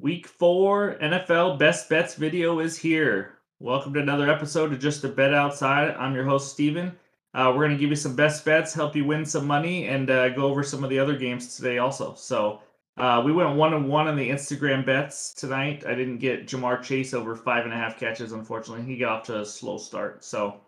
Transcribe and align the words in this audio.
Week 0.00 0.26
four 0.26 0.96
NFL 1.02 1.58
best 1.58 1.90
bets 1.90 2.14
video 2.14 2.60
is 2.60 2.78
here. 2.78 3.34
Welcome 3.58 3.92
to 3.92 4.00
another 4.00 4.30
episode 4.30 4.72
of 4.72 4.80
Just 4.80 5.04
a 5.04 5.08
Bet 5.08 5.34
Outside. 5.34 5.90
I'm 5.90 6.14
your 6.14 6.24
host, 6.24 6.54
Steven. 6.54 6.96
Uh, 7.34 7.52
we're 7.54 7.66
going 7.66 7.76
to 7.76 7.76
give 7.76 7.90
you 7.90 7.96
some 7.96 8.16
best 8.16 8.42
bets, 8.42 8.72
help 8.72 8.96
you 8.96 9.04
win 9.04 9.26
some 9.26 9.46
money, 9.46 9.88
and 9.88 10.08
uh, 10.08 10.30
go 10.30 10.44
over 10.44 10.62
some 10.62 10.82
of 10.82 10.88
the 10.88 10.98
other 10.98 11.18
games 11.18 11.54
today 11.54 11.76
also. 11.76 12.14
So 12.14 12.62
uh, 12.96 13.20
we 13.22 13.30
went 13.30 13.56
one 13.56 13.74
and 13.74 13.90
one 13.90 14.08
on 14.08 14.16
the 14.16 14.26
Instagram 14.26 14.86
bets 14.86 15.34
tonight. 15.34 15.84
I 15.86 15.94
didn't 15.94 16.16
get 16.16 16.46
Ja'Marr 16.46 16.82
Chase 16.82 17.12
over 17.12 17.36
five 17.36 17.64
and 17.64 17.74
a 17.74 17.76
half 17.76 18.00
catches, 18.00 18.32
unfortunately. 18.32 18.86
He 18.86 18.96
got 18.96 19.18
off 19.18 19.26
to 19.26 19.42
a 19.42 19.44
slow 19.44 19.76
start. 19.76 20.24
So 20.24 20.62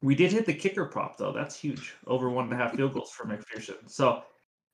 we 0.00 0.14
did 0.14 0.30
hit 0.30 0.46
the 0.46 0.54
kicker 0.54 0.84
prop, 0.84 1.16
though. 1.16 1.32
That's 1.32 1.58
huge. 1.58 1.96
Over 2.06 2.30
one 2.30 2.44
and 2.44 2.52
a 2.52 2.56
half 2.56 2.76
field 2.76 2.94
goals 2.94 3.10
for 3.10 3.24
McPherson. 3.24 3.90
So 3.90 4.22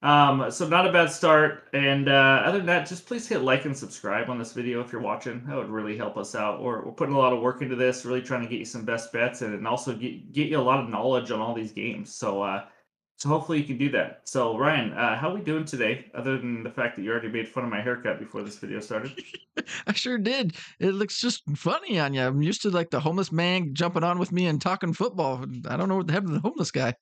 um, 0.07 0.50
so 0.50 0.68
not 0.68 0.86
a 0.86 0.93
bad 0.93 1.11
start. 1.11 1.64
And 1.73 2.09
uh, 2.09 2.43
other 2.45 2.59
than 2.59 2.66
that, 2.66 2.86
just 2.86 3.06
please 3.06 3.27
hit 3.27 3.43
like 3.43 3.64
and 3.64 3.77
subscribe 3.77 4.30
on 4.30 4.38
this 4.38 4.52
video 4.52 4.80
if 4.80 4.92
you're 4.92 5.01
watching. 5.01 5.42
That 5.47 5.56
would 5.56 5.69
really 5.69 5.97
help 5.97 6.16
us 6.16 6.34
out. 6.34 6.62
We're, 6.62 6.84
we're 6.84 6.92
putting 6.92 7.14
a 7.14 7.19
lot 7.19 7.33
of 7.33 7.41
work 7.41 7.62
into 7.62 7.77
this, 7.77 8.05
really 8.05 8.23
trying 8.23 8.42
to 8.42 8.48
get 8.48 8.59
you 8.59 8.64
some 8.64 8.84
best 8.84 9.12
bets 9.12 9.42
and, 9.42 9.55
and 9.55 9.66
also 9.66 9.95
get, 9.95 10.33
get 10.33 10.48
you 10.48 10.59
a 10.59 10.62
lot 10.62 10.83
of 10.83 10.88
knowledge 10.88 11.30
on 11.30 11.41
all 11.41 11.55
these 11.55 11.73
games. 11.73 12.14
So 12.14 12.42
uh, 12.42 12.66
so 13.19 13.30
hopefully 13.30 13.59
you 13.59 13.64
can 13.64 13.78
do 13.78 13.91
that. 13.92 14.20
So 14.24 14.59
Ryan, 14.59 14.92
uh, 14.92 15.16
how 15.16 15.30
are 15.30 15.34
we 15.34 15.41
doing 15.41 15.64
today? 15.64 16.05
Other 16.14 16.36
than 16.36 16.62
the 16.62 16.70
fact 16.70 16.97
that 16.97 17.02
you 17.02 17.11
already 17.11 17.28
made 17.28 17.48
fun 17.48 17.64
of 17.64 17.70
my 17.70 17.80
haircut 17.80 18.19
before 18.19 18.42
this 18.42 18.59
video 18.59 18.78
started. 18.78 19.19
I 19.86 19.95
sure 19.95 20.19
did. 20.19 20.55
It 20.80 20.92
looks 20.92 21.19
just 21.19 21.42
funny 21.56 21.98
on 21.98 22.12
you. 22.12 22.20
I'm 22.20 22.42
used 22.42 22.61
to 22.62 22.70
like 22.70 22.91
the 22.91 23.00
homeless 23.00 23.33
man 23.33 23.73
jumping 23.73 24.05
on 24.05 24.19
with 24.19 24.33
me 24.33 24.47
and 24.47 24.61
talking 24.61 24.92
football. 24.92 25.47
I 25.66 25.78
don't 25.78 25.88
know 25.88 25.97
what 25.97 26.09
the 26.09 26.12
happened 26.12 26.34
to 26.34 26.41
the 26.41 26.48
homeless 26.48 26.70
guy. 26.70 26.95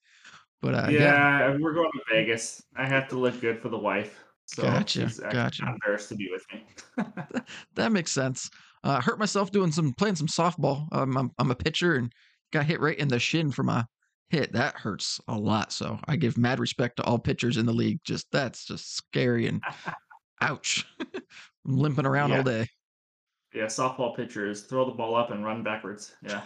But 0.64 0.74
uh, 0.74 0.88
yeah, 0.88 1.50
yeah, 1.50 1.56
we're 1.60 1.74
going 1.74 1.90
to 1.92 2.00
Vegas. 2.10 2.62
I 2.74 2.86
have 2.86 3.06
to 3.08 3.18
look 3.18 3.38
good 3.42 3.60
for 3.60 3.68
the 3.68 3.76
wife. 3.76 4.18
So 4.46 4.62
gotcha, 4.62 5.10
gotcha. 5.30 5.66
embarrassed 5.66 6.08
to 6.08 6.14
be 6.14 6.30
with 6.30 6.46
me. 6.54 6.64
that 7.74 7.92
makes 7.92 8.12
sense. 8.12 8.48
Uh, 8.82 8.96
I 8.98 9.02
hurt 9.02 9.18
myself 9.18 9.50
doing 9.50 9.70
some 9.70 9.92
playing 9.92 10.16
some 10.16 10.26
softball. 10.26 10.88
Um, 10.92 11.18
I'm, 11.18 11.30
I'm 11.38 11.50
a 11.50 11.54
pitcher 11.54 11.96
and 11.96 12.10
got 12.50 12.64
hit 12.64 12.80
right 12.80 12.98
in 12.98 13.08
the 13.08 13.18
shin 13.18 13.50
for 13.50 13.62
my 13.62 13.84
hit. 14.30 14.54
That 14.54 14.74
hurts 14.76 15.20
a 15.28 15.36
lot. 15.36 15.70
So 15.70 15.98
I 16.06 16.16
give 16.16 16.38
mad 16.38 16.60
respect 16.60 16.96
to 16.96 17.04
all 17.04 17.18
pitchers 17.18 17.58
in 17.58 17.66
the 17.66 17.72
league. 17.72 18.00
Just 18.02 18.26
that's 18.32 18.64
just 18.64 18.96
scary 18.96 19.46
and 19.46 19.62
ouch. 20.40 20.86
I'm 21.14 21.76
limping 21.76 22.06
around 22.06 22.30
yeah. 22.30 22.36
all 22.38 22.42
day. 22.42 22.68
Yeah, 23.52 23.66
softball 23.66 24.16
pitchers 24.16 24.62
throw 24.62 24.86
the 24.86 24.92
ball 24.92 25.14
up 25.14 25.30
and 25.30 25.44
run 25.44 25.62
backwards. 25.62 26.14
Yeah. 26.22 26.40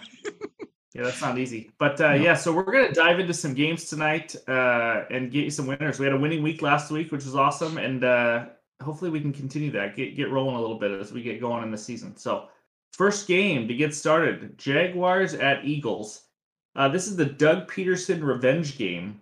Yeah, 0.99 1.05
that's 1.05 1.21
not 1.21 1.39
easy. 1.39 1.71
But 1.79 2.01
uh, 2.01 2.15
yeah, 2.15 2.35
so 2.35 2.53
we're 2.53 2.65
going 2.65 2.89
to 2.89 2.93
dive 2.93 3.21
into 3.21 3.33
some 3.33 3.55
games 3.55 3.85
tonight 3.85 4.35
uh, 4.49 5.05
and 5.13 5.31
get 5.31 5.45
you 5.45 5.51
some 5.51 5.69
winners. 5.69 6.01
We 6.01 6.07
had 6.07 6.13
a 6.13 6.19
winning 6.19 6.43
week 6.43 6.61
last 6.61 6.91
week, 6.91 7.13
which 7.13 7.25
was 7.25 7.37
awesome. 7.37 7.79
And 7.79 8.03
uh, 8.03 8.47
hopefully 8.83 9.13
we 9.13 9.21
can 9.21 9.33
continue 9.33 9.71
that, 9.71 9.95
get, 9.95 10.17
get 10.17 10.29
rolling 10.33 10.57
a 10.57 10.61
little 10.61 10.77
bit 10.77 10.91
as 10.91 11.13
we 11.13 11.23
get 11.23 11.41
going 11.41 11.63
in 11.63 11.71
the 11.71 11.79
season. 11.79 12.17
So, 12.17 12.49
first 12.95 13.29
game 13.29 13.69
to 13.69 13.75
get 13.75 13.95
started 13.95 14.59
Jaguars 14.59 15.35
at 15.35 15.65
Eagles. 15.65 16.23
Uh, 16.75 16.89
this 16.89 17.07
is 17.07 17.15
the 17.15 17.27
Doug 17.27 17.71
Pederson 17.71 18.21
revenge 18.21 18.77
game. 18.77 19.21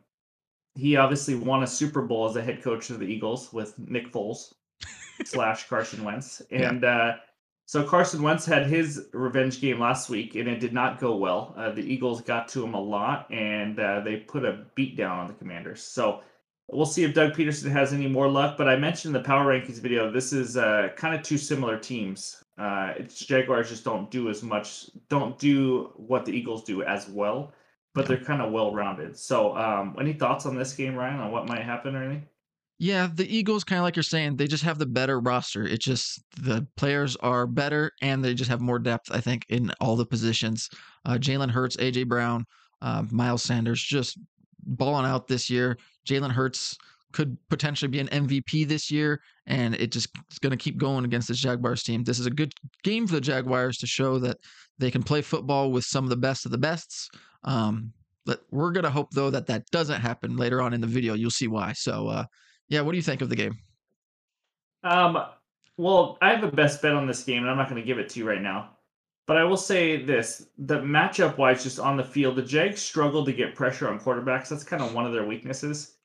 He 0.77 0.97
obviously 0.97 1.34
won 1.34 1.62
a 1.62 1.66
Super 1.66 2.00
Bowl 2.00 2.27
as 2.27 2.36
a 2.36 2.42
head 2.42 2.62
coach 2.62 2.88
of 2.88 3.00
the 3.00 3.06
Eagles 3.06 3.52
with 3.52 3.78
Nick 3.78 4.10
Foles 4.10 4.54
slash 5.27 5.69
Carson 5.69 6.04
Wentz. 6.04 6.41
And 6.50 6.82
yeah 6.84 6.88
uh, 6.88 7.16
so 7.67 7.83
Carson 7.83 8.22
Wentz 8.22 8.47
had 8.47 8.67
his 8.67 9.09
revenge 9.12 9.61
game 9.61 9.81
last 9.81 10.09
week, 10.09 10.36
and 10.36 10.48
it 10.48 10.61
did 10.61 10.72
not 10.72 11.00
go 11.00 11.17
well. 11.17 11.53
Uh, 11.56 11.72
the 11.72 11.83
Eagles 11.83 12.20
got 12.20 12.47
to 12.48 12.62
him 12.62 12.75
a 12.75 12.81
lot, 12.81 13.28
and 13.33 13.81
uh, 13.81 14.00
they 14.00 14.19
put 14.19 14.45
a 14.45 14.64
beat 14.77 14.97
down 14.97 15.19
on 15.19 15.27
the 15.27 15.34
Commanders. 15.34 15.83
So 15.83 16.22
we'll 16.69 16.87
see 16.87 17.03
if 17.03 17.12
Doug 17.12 17.33
Pederson 17.33 17.72
has 17.72 17.92
any 17.92 18.06
more 18.06 18.28
luck. 18.28 18.56
But 18.56 18.69
I 18.69 18.77
mentioned 18.77 19.17
in 19.17 19.20
the 19.20 19.27
Power 19.27 19.44
Rankings 19.44 19.81
video, 19.81 20.12
this 20.12 20.33
is 20.33 20.56
uh, 20.56 20.91
kind 20.94 21.12
of 21.12 21.25
two 21.25 21.37
similar 21.37 21.77
teams. 21.77 22.44
Uh, 22.56 22.94
it's 22.97 23.19
Jaguars 23.19 23.69
just 23.69 23.83
don't 23.83 24.09
do 24.12 24.31
as 24.31 24.44
much, 24.44 24.89
don't 25.09 25.37
do 25.37 25.91
what 25.97 26.25
the 26.25 26.33
Eagles 26.33 26.62
do 26.62 26.84
as 26.84 27.09
well, 27.09 27.53
but 27.94 28.06
they're 28.06 28.16
kind 28.16 28.41
of 28.41 28.53
well 28.53 28.72
rounded. 28.72 29.19
So, 29.19 29.56
um, 29.56 29.97
any 30.00 30.12
thoughts 30.12 30.47
on 30.47 30.55
this 30.55 30.72
game, 30.72 30.94
Ryan, 30.94 31.19
on 31.19 31.32
what 31.32 31.49
might 31.49 31.62
happen 31.62 31.97
or 31.97 32.05
anything? 32.05 32.28
Yeah, 32.78 33.09
the 33.12 33.26
Eagles, 33.26 33.64
kind 33.64 33.78
of 33.78 33.84
like 33.84 33.97
you're 33.97 34.03
saying, 34.03 34.37
they 34.37 34.47
just 34.47 34.64
have 34.64 34.78
the 34.78 34.87
better 34.87 35.19
roster. 35.19 35.66
It's 35.66 35.84
just 35.84 36.22
the 36.37 36.66
players 36.76 37.16
are 37.16 37.47
better 37.47 37.92
and 38.03 38.22
they 38.22 38.34
just 38.34 38.50
have 38.50 38.60
more 38.60 38.78
depth, 38.78 39.10
I 39.10 39.20
think, 39.20 39.47
in 39.48 39.72
all 39.81 39.97
the 39.97 40.04
positions. 40.04 40.69
Uh, 41.06 41.14
Jalen 41.14 41.50
Hurts, 41.50 41.76
AJ 41.78 42.06
Brown, 42.06 42.44
uh, 42.82 43.04
Miles 43.10 43.42
Sanders 43.42 43.82
just 43.82 44.19
balling 44.62 45.06
out 45.06 45.26
this 45.26 45.48
year. 45.48 45.78
Jalen 46.06 46.32
Hurts 46.32 46.76
could 47.12 47.38
potentially 47.48 47.88
be 47.88 47.98
an 48.00 48.09
MVP 48.09 48.69
this 48.69 48.91
year, 48.91 49.22
and 49.47 49.75
it 49.76 49.91
just 49.91 50.08
is 50.31 50.38
going 50.38 50.50
to 50.50 50.56
keep 50.56 50.76
going 50.76 51.06
against 51.06 51.28
this 51.28 51.38
Jaguars 51.38 51.82
team. 51.82 52.04
This 52.04 52.19
is 52.19 52.26
a 52.26 52.31
good 52.31 52.53
game 52.82 53.06
for 53.06 53.14
the 53.14 53.22
Jaguars 53.22 53.78
to 53.78 53.87
show 53.87 54.19
that 54.19 54.37
they 54.78 54.91
can 54.91 55.03
play 55.03 55.22
football 55.22 55.72
with 55.72 55.84
some 55.84 56.04
of 56.04 56.10
the 56.10 56.16
best 56.16 56.44
of 56.44 56.53
the 56.53 56.58
bests. 56.58 57.08
Um, 57.44 57.93
but 58.26 58.43
we're 58.50 58.72
going 58.72 58.84
to 58.84 58.91
hope, 58.91 59.12
though, 59.12 59.31
that 59.31 59.47
that 59.47 59.64
doesn't 59.70 60.03
happen 60.03 60.37
later 60.37 60.60
on 60.60 60.75
in 60.75 60.82
the 60.82 60.87
video. 60.87 61.14
You'll 61.14 61.31
see 61.31 61.48
why. 61.48 61.72
So, 61.72 62.08
uh, 62.08 62.25
yeah, 62.69 62.81
what 62.81 62.93
do 62.93 62.97
you 62.97 63.03
think 63.03 63.22
of 63.22 63.28
the 63.28 63.37
game? 63.37 63.59
Um, 64.82 65.19
well, 65.77 66.19
I 66.22 66.31
have 66.31 66.44
a 66.44 66.50
best 66.50 66.81
bet 66.82 66.94
on 66.94 67.06
this 67.06 67.22
game, 67.25 67.43
and 67.43 67.50
I'm 67.50 67.56
not 67.56 67.69
going 67.69 67.81
to 67.81 67.87
give 67.87 67.99
it 67.99 68.09
to 68.10 68.21
you 68.21 68.28
right 68.28 68.41
now. 68.41 68.71
But 69.27 69.37
I 69.37 69.44
will 69.44 69.56
say 69.56 70.03
this: 70.03 70.47
the 70.59 70.81
matchup 70.81 71.37
wise, 71.37 71.62
just 71.62 71.78
on 71.78 71.97
the 71.97 72.05
field, 72.05 72.37
the 72.37 72.43
Jags 72.43 72.81
struggle 72.81 73.25
to 73.25 73.32
get 73.32 73.55
pressure 73.55 73.88
on 73.88 73.99
quarterbacks. 73.99 74.49
That's 74.49 74.65
kind 74.65 74.82
of 74.82 74.94
one 74.94 75.06
of 75.06 75.12
their 75.12 75.26
weaknesses. 75.26 75.97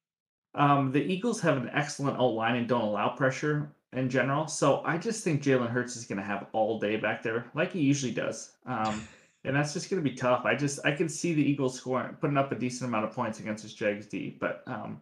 Um, 0.56 0.92
the 0.92 1.02
Eagles 1.02 1.40
have 1.42 1.58
an 1.58 1.70
excellent 1.74 2.20
O 2.20 2.28
line 2.28 2.56
and 2.56 2.68
don't 2.68 2.82
allow 2.82 3.10
pressure 3.10 3.72
in 3.94 4.10
general. 4.10 4.48
So 4.48 4.82
I 4.86 4.98
just 4.98 5.24
think 5.24 5.42
Jalen 5.42 5.70
Hurts 5.70 5.96
is 5.96 6.06
going 6.06 6.18
to 6.18 6.24
have 6.24 6.48
all 6.52 6.80
day 6.80 6.98
back 6.98 7.24
there, 7.24 7.46
like 7.54 7.72
he 7.72 7.80
usually 7.80 8.12
does. 8.12 8.54
Um, 8.66 9.08
and 9.44 9.56
that's 9.56 9.74
just 9.74 9.90
going 9.90 10.04
to 10.04 10.10
be 10.10 10.16
tough. 10.16 10.46
I 10.46 10.56
just 10.56 10.80
I 10.86 10.92
can 10.92 11.10
see 11.10 11.34
the 11.34 11.44
Eagles 11.44 11.76
scoring, 11.76 12.16
putting 12.20 12.38
up 12.38 12.52
a 12.52 12.56
decent 12.56 12.90
amount 12.90 13.06
of 13.06 13.12
points 13.12 13.40
against 13.40 13.64
this 13.64 13.74
Jags 13.74 14.06
D, 14.06 14.38
but 14.40 14.64
um, 14.68 15.00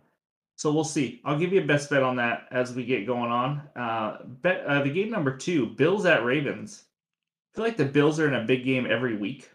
so 0.59 0.73
we'll 0.73 0.83
see. 0.83 1.21
I'll 1.23 1.39
give 1.39 1.53
you 1.53 1.61
a 1.61 1.65
best 1.65 1.89
bet 1.89 2.03
on 2.03 2.17
that 2.17 2.49
as 2.51 2.73
we 2.73 2.83
get 2.83 3.07
going 3.07 3.31
on. 3.31 3.61
Uh, 3.77 4.17
bet 4.25 4.65
uh, 4.65 4.83
the 4.83 4.89
game 4.89 5.09
number 5.09 5.37
two, 5.37 5.67
Bills 5.67 6.05
at 6.05 6.25
Ravens. 6.25 6.83
I 6.83 7.55
feel 7.55 7.63
like 7.63 7.77
the 7.77 7.85
Bills 7.85 8.19
are 8.19 8.27
in 8.27 8.33
a 8.33 8.43
big 8.43 8.65
game 8.65 8.85
every 8.85 9.15
week. 9.15 9.49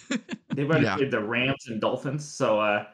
They've 0.08 0.66
already 0.66 0.86
yeah. 0.86 0.96
played 0.96 1.10
the 1.10 1.22
Rams 1.22 1.66
and 1.68 1.78
Dolphins, 1.78 2.24
so 2.26 2.58
uh, 2.58 2.86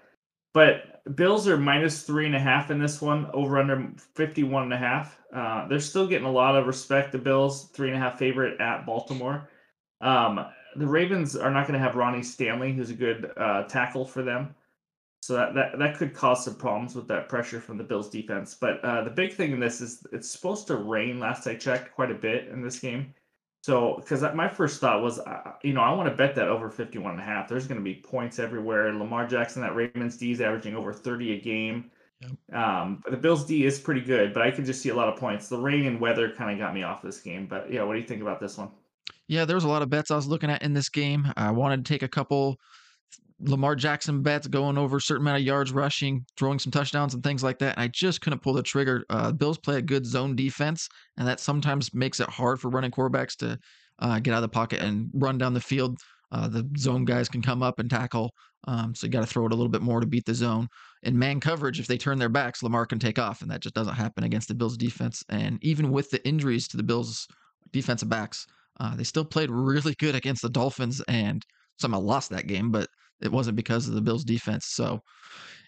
but 0.52 1.04
Bills 1.14 1.46
are 1.46 1.56
minus 1.56 2.02
three 2.02 2.26
and 2.26 2.34
a 2.34 2.40
half 2.40 2.72
in 2.72 2.80
this 2.80 3.00
one, 3.00 3.30
over 3.32 3.60
under 3.60 3.92
51 4.16 4.64
and 4.64 4.72
a 4.72 4.76
half. 4.76 5.20
Uh, 5.32 5.68
they're 5.68 5.78
still 5.78 6.08
getting 6.08 6.26
a 6.26 6.32
lot 6.32 6.56
of 6.56 6.66
respect. 6.66 7.12
The 7.12 7.18
Bills, 7.18 7.68
three 7.68 7.90
and 7.90 7.96
a 7.96 8.00
half 8.00 8.18
favorite 8.18 8.60
at 8.60 8.84
Baltimore. 8.84 9.48
Um, 10.00 10.46
the 10.74 10.86
Ravens 10.88 11.36
are 11.36 11.52
not 11.52 11.68
going 11.68 11.78
to 11.78 11.86
have 11.86 11.94
Ronnie 11.94 12.24
Stanley, 12.24 12.72
who's 12.72 12.90
a 12.90 12.94
good 12.94 13.30
uh, 13.36 13.62
tackle 13.68 14.04
for 14.04 14.24
them. 14.24 14.52
So 15.22 15.34
that, 15.34 15.54
that 15.54 15.78
that 15.78 15.96
could 15.96 16.14
cause 16.14 16.44
some 16.44 16.56
problems 16.56 16.96
with 16.96 17.06
that 17.06 17.28
pressure 17.28 17.60
from 17.60 17.78
the 17.78 17.84
Bills 17.84 18.10
defense. 18.10 18.56
But 18.60 18.84
uh, 18.84 19.04
the 19.04 19.10
big 19.10 19.32
thing 19.34 19.52
in 19.52 19.60
this 19.60 19.80
is 19.80 20.04
it's 20.10 20.28
supposed 20.28 20.66
to 20.66 20.76
rain. 20.76 21.20
Last 21.20 21.46
I 21.46 21.54
checked, 21.54 21.94
quite 21.94 22.10
a 22.10 22.14
bit 22.14 22.48
in 22.48 22.60
this 22.60 22.80
game. 22.80 23.14
So 23.62 23.98
because 24.00 24.22
my 24.34 24.48
first 24.48 24.80
thought 24.80 25.00
was, 25.00 25.20
uh, 25.20 25.52
you 25.62 25.74
know, 25.74 25.80
I 25.80 25.92
want 25.92 26.08
to 26.08 26.16
bet 26.16 26.34
that 26.34 26.48
over 26.48 26.68
51 26.68 27.12
and 27.12 27.20
a 27.20 27.24
half. 27.24 27.48
There's 27.48 27.68
going 27.68 27.78
to 27.78 27.84
be 27.84 27.94
points 27.94 28.40
everywhere. 28.40 28.92
Lamar 28.92 29.24
Jackson, 29.24 29.62
that 29.62 29.76
Ravens 29.76 30.16
D 30.16 30.32
is 30.32 30.40
averaging 30.40 30.74
over 30.74 30.92
30 30.92 31.34
a 31.34 31.40
game. 31.40 31.92
Yep. 32.20 32.60
Um, 32.60 33.04
the 33.08 33.16
Bills 33.16 33.44
D 33.44 33.64
is 33.64 33.78
pretty 33.78 34.00
good, 34.00 34.34
but 34.34 34.42
I 34.42 34.50
can 34.50 34.64
just 34.64 34.82
see 34.82 34.88
a 34.88 34.94
lot 34.94 35.08
of 35.08 35.16
points. 35.16 35.48
The 35.48 35.56
rain 35.56 35.86
and 35.86 36.00
weather 36.00 36.32
kind 36.32 36.50
of 36.50 36.58
got 36.58 36.74
me 36.74 36.82
off 36.82 37.00
this 37.00 37.20
game. 37.20 37.46
But 37.46 37.72
yeah, 37.72 37.84
what 37.84 37.94
do 37.94 38.00
you 38.00 38.06
think 38.06 38.22
about 38.22 38.40
this 38.40 38.58
one? 38.58 38.70
Yeah, 39.28 39.44
there 39.44 39.56
was 39.56 39.64
a 39.64 39.68
lot 39.68 39.82
of 39.82 39.90
bets 39.90 40.10
I 40.10 40.16
was 40.16 40.26
looking 40.26 40.50
at 40.50 40.62
in 40.62 40.74
this 40.74 40.88
game. 40.88 41.32
I 41.36 41.52
wanted 41.52 41.84
to 41.84 41.92
take 41.92 42.02
a 42.02 42.08
couple 42.08 42.58
Lamar 43.44 43.74
Jackson 43.74 44.22
bets 44.22 44.46
going 44.46 44.78
over 44.78 44.98
a 44.98 45.00
certain 45.00 45.24
amount 45.24 45.38
of 45.38 45.44
yards 45.44 45.72
rushing, 45.72 46.24
throwing 46.36 46.58
some 46.58 46.70
touchdowns 46.70 47.14
and 47.14 47.22
things 47.22 47.42
like 47.42 47.58
that. 47.58 47.76
And 47.76 47.82
I 47.82 47.88
just 47.88 48.20
couldn't 48.20 48.40
pull 48.40 48.52
the 48.52 48.62
trigger. 48.62 49.04
Uh, 49.10 49.32
Bills 49.32 49.58
play 49.58 49.76
a 49.76 49.82
good 49.82 50.06
zone 50.06 50.36
defense, 50.36 50.88
and 51.16 51.26
that 51.26 51.40
sometimes 51.40 51.92
makes 51.92 52.20
it 52.20 52.28
hard 52.28 52.60
for 52.60 52.68
running 52.68 52.92
quarterbacks 52.92 53.36
to 53.38 53.58
uh, 53.98 54.20
get 54.20 54.32
out 54.32 54.38
of 54.38 54.42
the 54.42 54.48
pocket 54.48 54.80
and 54.80 55.10
run 55.14 55.38
down 55.38 55.54
the 55.54 55.60
field. 55.60 55.98
Uh, 56.30 56.48
the 56.48 56.68
zone 56.78 57.04
guys 57.04 57.28
can 57.28 57.42
come 57.42 57.62
up 57.62 57.78
and 57.78 57.90
tackle, 57.90 58.30
um, 58.66 58.94
so 58.94 59.06
you 59.06 59.10
got 59.10 59.20
to 59.20 59.26
throw 59.26 59.44
it 59.44 59.52
a 59.52 59.54
little 59.56 59.68
bit 59.68 59.82
more 59.82 60.00
to 60.00 60.06
beat 60.06 60.24
the 60.24 60.34
zone. 60.34 60.68
In 61.02 61.18
man 61.18 61.40
coverage, 61.40 61.80
if 61.80 61.86
they 61.86 61.98
turn 61.98 62.18
their 62.18 62.28
backs, 62.28 62.62
Lamar 62.62 62.86
can 62.86 62.98
take 62.98 63.18
off, 63.18 63.42
and 63.42 63.50
that 63.50 63.60
just 63.60 63.74
doesn't 63.74 63.94
happen 63.94 64.24
against 64.24 64.48
the 64.48 64.54
Bills 64.54 64.76
defense. 64.76 65.22
And 65.28 65.58
even 65.62 65.90
with 65.90 66.10
the 66.10 66.26
injuries 66.26 66.68
to 66.68 66.76
the 66.76 66.82
Bills 66.82 67.26
defensive 67.72 68.08
backs, 68.08 68.46
uh, 68.80 68.96
they 68.96 69.04
still 69.04 69.24
played 69.24 69.50
really 69.50 69.94
good 69.98 70.14
against 70.14 70.42
the 70.42 70.48
Dolphins 70.48 71.02
and 71.08 71.44
somehow 71.78 72.00
lost 72.00 72.30
that 72.30 72.46
game, 72.46 72.70
but 72.70 72.88
it 73.22 73.32
wasn't 73.32 73.56
because 73.56 73.88
of 73.88 73.94
the 73.94 74.00
Bills 74.00 74.24
defense. 74.24 74.66
So 74.70 75.00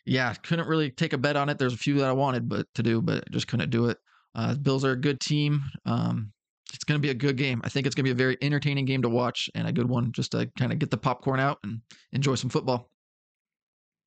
yeah, 0.06 0.34
couldn't 0.34 0.68
really 0.68 0.90
take 0.90 1.12
a 1.12 1.18
bet 1.18 1.36
on 1.36 1.48
it. 1.48 1.58
There's 1.58 1.74
a 1.74 1.78
few 1.78 1.94
that 1.98 2.08
I 2.08 2.12
wanted 2.12 2.48
but 2.48 2.66
to 2.74 2.82
do, 2.82 3.00
but 3.00 3.30
just 3.30 3.48
couldn't 3.48 3.70
do 3.70 3.86
it. 3.86 3.98
Uh, 4.34 4.54
Bills 4.54 4.84
are 4.84 4.92
a 4.92 5.00
good 5.00 5.20
team. 5.20 5.62
Um, 5.86 6.32
it's 6.72 6.84
going 6.84 7.00
to 7.00 7.02
be 7.02 7.10
a 7.10 7.14
good 7.14 7.36
game. 7.36 7.60
I 7.64 7.68
think 7.68 7.86
it's 7.86 7.94
going 7.94 8.04
to 8.04 8.08
be 8.08 8.22
a 8.22 8.24
very 8.24 8.36
entertaining 8.42 8.84
game 8.84 9.02
to 9.02 9.08
watch 9.08 9.48
and 9.54 9.68
a 9.68 9.72
good 9.72 9.88
one 9.88 10.12
just 10.12 10.32
to 10.32 10.50
kind 10.58 10.72
of 10.72 10.78
get 10.78 10.90
the 10.90 10.96
popcorn 10.96 11.38
out 11.40 11.58
and 11.62 11.80
enjoy 12.12 12.34
some 12.34 12.50
football. 12.50 12.90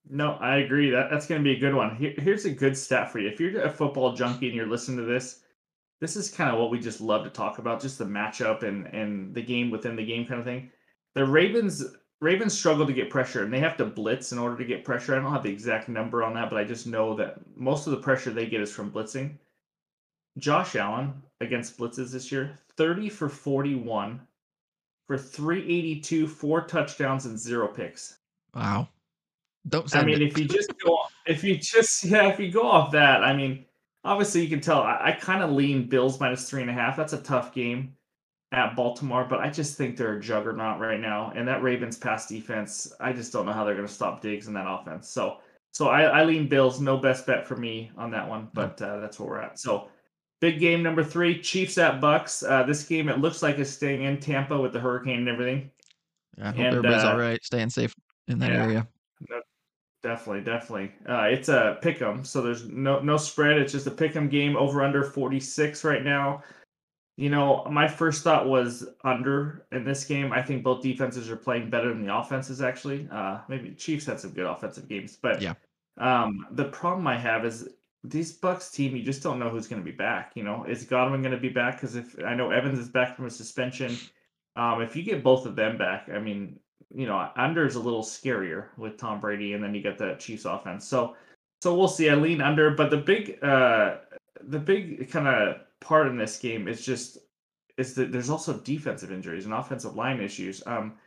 No, 0.10 0.34
I 0.34 0.58
agree. 0.58 0.90
That 0.92 1.10
that's 1.12 1.28
going 1.28 1.42
to 1.42 1.44
be 1.44 1.56
a 1.56 1.60
good 1.60 1.74
one. 1.74 1.96
Here, 1.96 2.14
here's 2.18 2.46
a 2.46 2.52
good 2.52 2.78
stat 2.78 3.12
for 3.12 3.20
you. 3.20 3.30
If 3.30 3.40
you're 3.40 3.62
a 3.62 3.70
football 3.70 4.14
junkie 4.14 4.48
and 4.48 4.56
you're 4.56 4.68
listening 4.68 4.98
to 4.98 5.04
this, 5.04 5.42
this 6.00 6.16
is 6.16 6.30
kind 6.30 6.50
of 6.50 6.60
what 6.60 6.72
we 6.72 6.80
just 6.80 7.02
love 7.02 7.24
to 7.24 7.30
talk 7.30 7.58
about, 7.60 7.82
just 7.82 7.98
the 7.98 8.06
matchup 8.06 8.64
and 8.64 8.88
and 8.88 9.34
the 9.34 9.42
game 9.42 9.70
within 9.70 9.96
the 9.96 10.06
game 10.06 10.26
kind 10.26 10.40
of 10.40 10.46
thing. 10.46 10.72
The 11.14 11.26
Ravens 11.26 11.84
Ravens 12.20 12.58
struggle 12.58 12.88
to 12.88 12.94
get 12.94 13.10
pressure 13.10 13.44
and 13.44 13.54
they 13.54 13.60
have 13.60 13.78
to 13.78 13.86
blitz 13.86 14.32
in 14.32 14.40
order 14.40 14.58
to 14.58 14.66
get 14.66 14.84
pressure. 14.84 15.16
I 15.16 15.20
don't 15.20 15.32
have 15.32 15.44
the 15.44 15.52
exact 15.52 15.88
number 15.88 16.24
on 16.24 16.34
that, 16.34 16.50
but 16.50 16.58
I 16.58 16.64
just 16.64 16.88
know 16.88 17.14
that 17.16 17.38
most 17.56 17.86
of 17.86 17.92
the 17.92 18.00
pressure 18.00 18.32
they 18.32 18.48
get 18.48 18.62
is 18.62 18.72
from 18.72 18.92
blitzing. 18.92 19.38
Josh 20.38 20.76
Allen 20.76 21.22
against 21.42 21.78
blitzes 21.78 22.12
this 22.12 22.32
year, 22.32 22.58
30 22.76 23.10
for 23.10 23.30
41 23.30 24.20
for 25.06 25.18
382, 25.18 26.28
four 26.28 26.62
touchdowns 26.62 27.26
and 27.26 27.38
zero 27.38 27.68
picks. 27.68 28.18
Wow. 28.54 28.88
Don't 29.70 29.94
I 29.96 30.04
mean, 30.04 30.22
it. 30.22 30.22
if 30.24 30.38
you 30.38 30.46
just 30.46 30.74
go, 30.84 30.98
if 31.26 31.44
you 31.44 31.58
just, 31.58 32.04
yeah, 32.06 32.28
if 32.28 32.40
you 32.40 32.52
go 32.52 32.68
off 32.68 32.92
that, 32.94 33.24
I 33.24 33.34
mean, 33.34 33.66
obviously 34.04 34.42
you 34.42 34.50
can 34.50 34.62
tell 34.62 34.82
I, 34.82 35.00
I 35.06 35.12
kind 35.12 35.44
of 35.44 35.52
lean 35.52 35.88
Bills 35.88 36.20
minus 36.20 36.50
three 36.50 36.62
and 36.62 36.70
a 36.70 36.74
half. 36.74 36.98
That's 36.98 37.14
a 37.14 37.22
tough 37.22 37.54
game 37.54 37.94
at 38.52 38.76
Baltimore, 38.76 39.26
but 39.30 39.40
I 39.40 39.50
just 39.50 39.78
think 39.78 39.98
they're 39.98 40.18
a 40.18 40.22
juggernaut 40.22 40.80
right 40.80 41.00
now. 41.00 41.34
And 41.36 41.48
that 41.48 41.62
Ravens 41.62 41.98
pass 41.98 42.28
defense, 42.28 42.94
I 43.00 43.12
just 43.12 43.34
don't 43.34 43.46
know 43.46 43.52
how 43.52 43.66
they're 43.66 43.76
going 43.76 43.88
to 43.88 43.94
stop 43.94 44.22
Diggs 44.22 44.48
in 44.48 44.54
that 44.54 44.68
offense. 44.68 45.10
So, 45.10 45.38
so 45.74 45.90
I, 45.90 46.04
I 46.04 46.24
lean 46.24 46.48
Bills. 46.48 46.80
No 46.80 46.98
best 46.98 47.26
bet 47.28 47.46
for 47.46 47.58
me 47.58 47.92
on 47.98 48.10
that 48.12 48.28
one, 48.28 48.50
but 48.54 48.82
uh, 48.82 49.00
that's 49.00 49.20
where 49.20 49.30
we're 49.30 49.42
at. 49.42 49.60
So, 49.60 49.90
big 50.40 50.60
game 50.60 50.82
number 50.82 51.04
three, 51.04 51.42
Chiefs 51.42 51.78
at 51.78 52.00
Bucks. 52.00 52.42
Uh, 52.42 52.64
this 52.64 52.84
game 52.84 53.10
it 53.10 53.20
looks 53.20 53.44
like 53.44 53.60
is 53.60 53.72
staying 53.72 54.04
in 54.04 54.20
Tampa 54.20 54.60
with 54.60 54.72
the 54.72 54.80
hurricane 54.80 55.20
and 55.20 55.30
everything. 55.30 55.70
Yeah, 56.38 56.46
I 56.46 56.48
hope 56.48 56.58
and, 56.58 56.68
everybody's 56.68 57.04
uh, 57.04 57.12
all 57.12 57.18
right, 57.18 57.44
staying 57.44 57.70
safe 57.70 57.94
in 58.28 58.40
that 58.40 58.52
yeah. 58.52 58.64
area. 58.64 58.88
Definitely, 60.04 60.44
definitely. 60.44 60.92
Uh, 61.10 61.24
it's 61.24 61.50
a 61.50 61.80
pick 61.82 62.02
'em, 62.02 62.24
so 62.24 62.42
there's 62.42 62.66
no 62.66 63.00
no 63.00 63.18
spread. 63.18 63.58
It's 63.58 63.74
just 63.74 63.88
a 63.88 63.92
pick 63.92 64.16
'em 64.16 64.30
game. 64.30 64.56
Over 64.56 64.84
under 64.84 65.04
46 65.04 65.84
right 65.84 66.04
now. 66.04 66.44
You 67.18 67.30
know, 67.32 67.66
my 67.70 67.88
first 67.88 68.24
thought 68.24 68.48
was 68.48 68.88
under 69.04 69.66
in 69.72 69.84
this 69.84 70.06
game. 70.06 70.32
I 70.32 70.42
think 70.44 70.64
both 70.64 70.84
defenses 70.84 71.30
are 71.32 71.36
playing 71.36 71.72
better 71.72 71.90
than 71.90 72.06
the 72.06 72.16
offenses. 72.16 72.62
Actually, 72.62 73.10
uh, 73.12 73.40
maybe 73.50 73.72
Chiefs 73.72 74.06
had 74.06 74.20
some 74.20 74.32
good 74.32 74.46
offensive 74.46 74.88
games, 74.88 75.18
but 75.20 75.42
Yeah. 75.42 75.54
Um, 75.98 76.46
the 76.52 76.66
problem 76.66 77.08
I 77.08 77.18
have 77.18 77.44
is 77.44 77.70
these 78.04 78.32
Bucks 78.32 78.70
team. 78.70 78.96
You 78.96 79.02
just 79.02 79.24
don't 79.24 79.40
know 79.40 79.50
who's 79.50 79.68
going 79.68 79.82
to 79.82 79.86
be 79.86 79.96
back. 79.96 80.34
You 80.36 80.44
know, 80.44 80.64
is 80.66 80.84
Godwin 80.84 81.24
going 81.24 81.34
to 81.34 81.42
be 81.42 81.50
back? 81.50 81.76
Because 81.76 81.96
if 81.96 82.16
I 82.24 82.36
know 82.36 82.52
Evans 82.52 82.78
is 82.78 82.90
back 82.90 83.16
from 83.16 83.26
a 83.26 83.32
suspension, 83.32 83.98
um, 84.56 84.82
if 84.82 84.96
you 84.96 85.04
get 85.04 85.24
both 85.24 85.48
of 85.48 85.56
them 85.56 85.78
back, 85.78 86.10
I 86.14 86.20
mean, 86.20 86.60
you 86.94 87.08
know, 87.08 87.30
under 87.36 87.66
is 87.66 87.76
a 87.76 87.80
little 87.80 88.04
scarier 88.04 88.68
with 88.78 88.98
Tom 88.98 89.20
Brady, 89.20 89.54
and 89.54 89.64
then 89.64 89.74
you 89.74 89.82
get 89.82 89.98
the 89.98 90.16
Chiefs 90.20 90.46
offense. 90.46 90.88
So, 90.88 91.16
so 91.62 91.76
we'll 91.76 91.88
see. 91.88 92.10
I 92.10 92.16
lean 92.16 92.42
under, 92.42 92.72
but 92.72 92.92
the 92.92 92.98
big, 92.98 93.44
uh, 93.44 93.98
the 94.44 94.60
big 94.60 95.10
kind 95.10 95.28
of 95.28 95.58
part 95.80 96.08
in 96.08 96.18
this 96.18 96.40
game 96.40 96.68
is 96.68 96.86
just 96.86 97.18
is 97.78 97.94
that 97.96 98.12
there's 98.12 98.30
also 98.30 98.58
defensive 98.60 99.12
injuries 99.12 99.46
and 99.46 99.54
offensive 99.54 99.96
line 99.96 100.20
issues. 100.20 100.64
Um, 100.66 100.98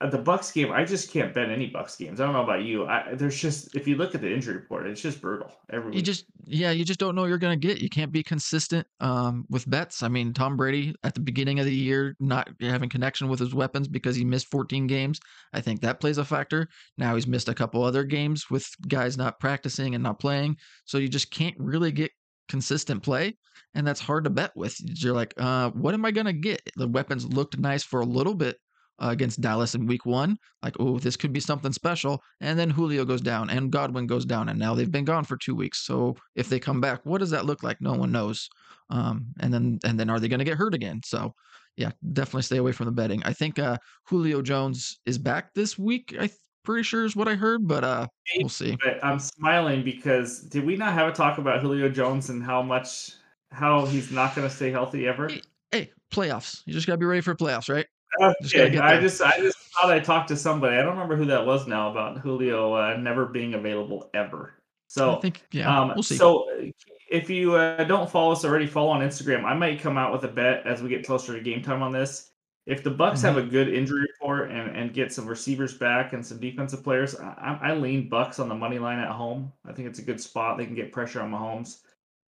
at 0.00 0.12
the 0.12 0.18
Bucks 0.18 0.52
game, 0.52 0.70
I 0.70 0.84
just 0.84 1.10
can't 1.10 1.34
bet 1.34 1.50
any 1.50 1.66
Bucks 1.66 1.96
games. 1.96 2.20
I 2.20 2.24
don't 2.24 2.32
know 2.32 2.44
about 2.44 2.62
you. 2.62 2.86
I, 2.86 3.14
there's 3.14 3.36
just 3.36 3.74
if 3.74 3.88
you 3.88 3.96
look 3.96 4.14
at 4.14 4.20
the 4.20 4.32
injury 4.32 4.54
report, 4.54 4.86
it's 4.86 5.00
just 5.00 5.20
brutal 5.20 5.50
You 5.96 6.02
just 6.02 6.24
yeah, 6.44 6.70
you 6.70 6.84
just 6.84 7.00
don't 7.00 7.16
know 7.16 7.22
what 7.22 7.28
you're 7.28 7.38
gonna 7.38 7.56
get. 7.56 7.80
You 7.80 7.88
can't 7.88 8.12
be 8.12 8.22
consistent 8.22 8.86
um, 9.00 9.44
with 9.50 9.68
bets. 9.68 10.04
I 10.04 10.08
mean, 10.08 10.32
Tom 10.32 10.56
Brady 10.56 10.94
at 11.02 11.14
the 11.14 11.20
beginning 11.20 11.58
of 11.58 11.66
the 11.66 11.74
year 11.74 12.14
not 12.20 12.48
having 12.60 12.88
connection 12.88 13.28
with 13.28 13.40
his 13.40 13.54
weapons 13.54 13.88
because 13.88 14.14
he 14.14 14.24
missed 14.24 14.46
14 14.52 14.86
games. 14.86 15.18
I 15.52 15.60
think 15.60 15.80
that 15.80 15.98
plays 15.98 16.18
a 16.18 16.24
factor. 16.24 16.68
Now 16.96 17.16
he's 17.16 17.26
missed 17.26 17.48
a 17.48 17.54
couple 17.54 17.82
other 17.82 18.04
games 18.04 18.48
with 18.50 18.68
guys 18.86 19.16
not 19.18 19.40
practicing 19.40 19.96
and 19.96 20.04
not 20.04 20.20
playing, 20.20 20.58
so 20.84 20.98
you 20.98 21.08
just 21.08 21.32
can't 21.32 21.56
really 21.58 21.90
get 21.90 22.12
consistent 22.48 23.02
play, 23.02 23.36
and 23.74 23.86
that's 23.86 24.00
hard 24.00 24.24
to 24.24 24.30
bet 24.30 24.52
with. 24.56 24.76
You're 24.80 25.14
like, 25.14 25.34
uh, 25.36 25.70
what 25.70 25.94
am 25.94 26.04
I 26.04 26.10
gonna 26.10 26.32
get? 26.32 26.62
The 26.76 26.88
weapons 26.88 27.26
looked 27.26 27.58
nice 27.58 27.82
for 27.82 28.00
a 28.00 28.06
little 28.06 28.34
bit 28.34 28.56
uh, 29.00 29.08
against 29.10 29.40
Dallas 29.40 29.74
in 29.74 29.86
week 29.86 30.06
one. 30.06 30.38
Like, 30.62 30.76
oh, 30.80 30.98
this 30.98 31.16
could 31.16 31.32
be 31.32 31.40
something 31.40 31.72
special. 31.72 32.22
And 32.40 32.58
then 32.58 32.70
Julio 32.70 33.04
goes 33.04 33.20
down 33.20 33.50
and 33.50 33.70
Godwin 33.70 34.06
goes 34.06 34.24
down. 34.24 34.48
And 34.48 34.58
now 34.58 34.74
they've 34.74 34.90
been 34.90 35.04
gone 35.04 35.24
for 35.24 35.36
two 35.36 35.54
weeks. 35.54 35.84
So 35.84 36.16
if 36.34 36.48
they 36.48 36.58
come 36.58 36.80
back, 36.80 37.00
what 37.04 37.18
does 37.18 37.30
that 37.30 37.46
look 37.46 37.62
like? 37.62 37.80
No 37.80 37.92
one 37.92 38.12
knows. 38.12 38.48
Um, 38.90 39.26
and 39.40 39.52
then 39.52 39.78
and 39.84 39.98
then 39.98 40.10
are 40.10 40.18
they 40.18 40.28
to 40.28 40.44
get 40.44 40.58
hurt 40.58 40.74
again? 40.74 41.00
So 41.04 41.34
yeah, 41.76 41.92
definitely 42.12 42.42
stay 42.42 42.56
away 42.56 42.72
from 42.72 42.86
the 42.86 42.92
betting. 42.92 43.22
I 43.24 43.32
think 43.32 43.58
uh, 43.58 43.78
Julio 44.08 44.42
Jones 44.42 45.00
is 45.06 45.18
back 45.18 45.54
this 45.54 45.78
week. 45.78 46.14
I 46.14 46.26
th- 46.26 46.32
pretty 46.68 46.82
sure 46.82 47.06
is 47.06 47.16
what 47.16 47.28
I 47.28 47.34
heard, 47.34 47.66
but 47.66 47.82
uh, 47.82 48.06
we'll 48.36 48.50
see. 48.50 48.76
But 48.84 49.02
I'm 49.02 49.18
smiling 49.18 49.82
because 49.82 50.40
did 50.40 50.66
we 50.66 50.76
not 50.76 50.92
have 50.92 51.08
a 51.08 51.12
talk 51.12 51.38
about 51.38 51.62
Julio 51.62 51.88
Jones 51.88 52.28
and 52.28 52.42
how 52.42 52.60
much 52.60 53.12
how 53.50 53.86
he's 53.86 54.10
not 54.10 54.36
going 54.36 54.46
to 54.46 54.54
stay 54.54 54.70
healthy 54.70 55.08
ever? 55.08 55.28
Hey, 55.28 55.40
hey, 55.72 55.90
playoffs. 56.12 56.60
You 56.66 56.74
just 56.74 56.86
got 56.86 56.92
to 56.94 56.98
be 56.98 57.06
ready 57.06 57.22
for 57.22 57.34
playoffs, 57.34 57.72
right? 57.74 57.86
Okay, 58.20 58.68
get 58.70 58.84
I 58.84 59.00
just 59.00 59.22
I 59.22 59.38
just 59.38 59.56
thought 59.72 59.90
I 59.90 59.98
talked 59.98 60.28
to 60.28 60.36
somebody. 60.36 60.76
I 60.76 60.82
don't 60.82 60.92
remember 60.92 61.16
who 61.16 61.24
that 61.26 61.46
was 61.46 61.66
now 61.66 61.90
about 61.90 62.18
Julio 62.18 62.74
uh, 62.74 62.98
never 62.98 63.24
being 63.24 63.54
available 63.54 64.10
ever. 64.12 64.52
So 64.88 65.16
I 65.16 65.20
think 65.20 65.46
yeah, 65.52 65.74
Um, 65.74 65.88
we'll 65.94 66.02
see. 66.02 66.16
So 66.16 66.50
uh, 66.50 66.66
if 67.10 67.30
you 67.30 67.54
uh, 67.54 67.84
don't 67.84 68.10
follow 68.10 68.32
us 68.32 68.44
already, 68.44 68.66
follow 68.66 68.90
on 68.90 69.00
Instagram. 69.00 69.44
I 69.44 69.54
might 69.54 69.80
come 69.80 69.96
out 69.96 70.12
with 70.12 70.24
a 70.24 70.28
bet 70.28 70.66
as 70.66 70.82
we 70.82 70.90
get 70.90 71.06
closer 71.06 71.32
to 71.32 71.40
game 71.40 71.62
time 71.62 71.82
on 71.82 71.92
this. 71.92 72.30
If 72.68 72.84
the 72.84 72.90
Bucks 72.92 73.22
have 73.22 73.36
a 73.38 73.42
Mm-hmm. 73.42 73.50
good 73.50 73.68
injury 73.68 74.02
report 74.02 74.50
and, 74.52 74.76
and 74.76 74.94
get 74.94 75.12
some 75.12 75.26
receivers 75.26 75.74
back 75.74 76.12
and 76.12 76.24
some 76.24 76.38
defensive 76.40 76.84
players, 76.84 77.16
I, 77.16 77.58
I 77.62 77.70
I 77.70 77.74
lean 77.74 78.08
Bucks 78.10 78.38
on 78.38 78.48
the 78.48 78.54
money 78.54 78.78
line 78.78 79.00
at 79.00 79.10
home. 79.10 79.52
I 79.66 79.72
think 79.72 79.88
it's 79.88 79.98
a 80.00 80.02
good 80.02 80.20
spot. 80.20 80.58
They 80.58 80.66
can 80.66 80.76
get 80.76 80.92
pressure 80.92 81.22
on 81.22 81.32
Mahomes. 81.32 81.78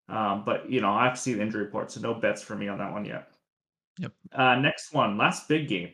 Um, 0.09 0.43
but 0.45 0.69
you 0.69 0.81
know, 0.81 0.91
I 0.93 1.05
have 1.05 1.15
to 1.15 1.21
see 1.21 1.33
the 1.33 1.41
injury 1.41 1.63
report, 1.63 1.91
so 1.91 2.01
no 2.01 2.13
bets 2.15 2.41
for 2.43 2.55
me 2.55 2.67
on 2.67 2.79
that 2.79 2.91
one 2.91 3.05
yet. 3.05 3.29
Yep. 3.99 4.13
Uh, 4.33 4.55
next 4.55 4.93
one, 4.93 5.17
last 5.17 5.47
big 5.47 5.67
game. 5.69 5.91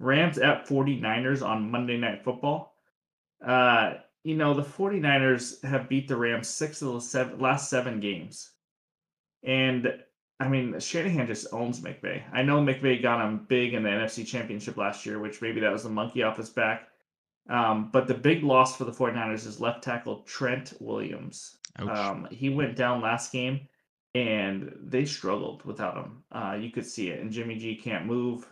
Rams 0.00 0.38
at 0.38 0.66
49ers 0.66 1.46
on 1.46 1.70
Monday 1.70 1.98
Night 1.98 2.24
Football. 2.24 2.74
Uh, 3.46 3.94
you 4.24 4.36
know, 4.36 4.54
the 4.54 4.62
49ers 4.62 5.62
have 5.64 5.88
beat 5.88 6.08
the 6.08 6.16
Rams 6.16 6.48
six 6.48 6.82
of 6.82 6.94
the 6.94 7.00
seven, 7.00 7.38
last 7.38 7.70
seven 7.70 8.00
games. 8.00 8.50
And 9.44 10.02
I 10.40 10.48
mean, 10.48 10.80
Shanahan 10.80 11.26
just 11.26 11.46
owns 11.52 11.80
McVay. 11.80 12.22
I 12.32 12.42
know 12.42 12.60
McVay 12.60 13.02
got 13.02 13.24
him 13.24 13.44
big 13.48 13.74
in 13.74 13.82
the 13.82 13.90
NFC 13.90 14.26
Championship 14.26 14.78
last 14.78 15.04
year, 15.04 15.18
which 15.18 15.42
maybe 15.42 15.60
that 15.60 15.70
was 15.70 15.82
the 15.82 15.90
monkey 15.90 16.22
off 16.22 16.38
his 16.38 16.48
back. 16.48 16.88
Um, 17.50 17.90
but 17.92 18.08
the 18.08 18.14
big 18.14 18.42
loss 18.42 18.76
for 18.76 18.84
the 18.84 18.92
49ers 18.92 19.46
is 19.46 19.60
left 19.60 19.84
tackle 19.84 20.22
Trent 20.22 20.72
Williams. 20.80 21.56
Um, 21.78 22.26
he 22.30 22.48
went 22.48 22.74
down 22.74 23.02
last 23.02 23.32
game 23.32 23.68
and 24.14 24.72
they 24.82 25.04
struggled 25.04 25.64
without 25.64 25.96
him. 25.96 26.22
Uh, 26.32 26.56
you 26.58 26.70
could 26.70 26.86
see 26.86 27.10
it. 27.10 27.20
And 27.20 27.30
Jimmy 27.30 27.56
G 27.56 27.76
can't 27.76 28.06
move 28.06 28.48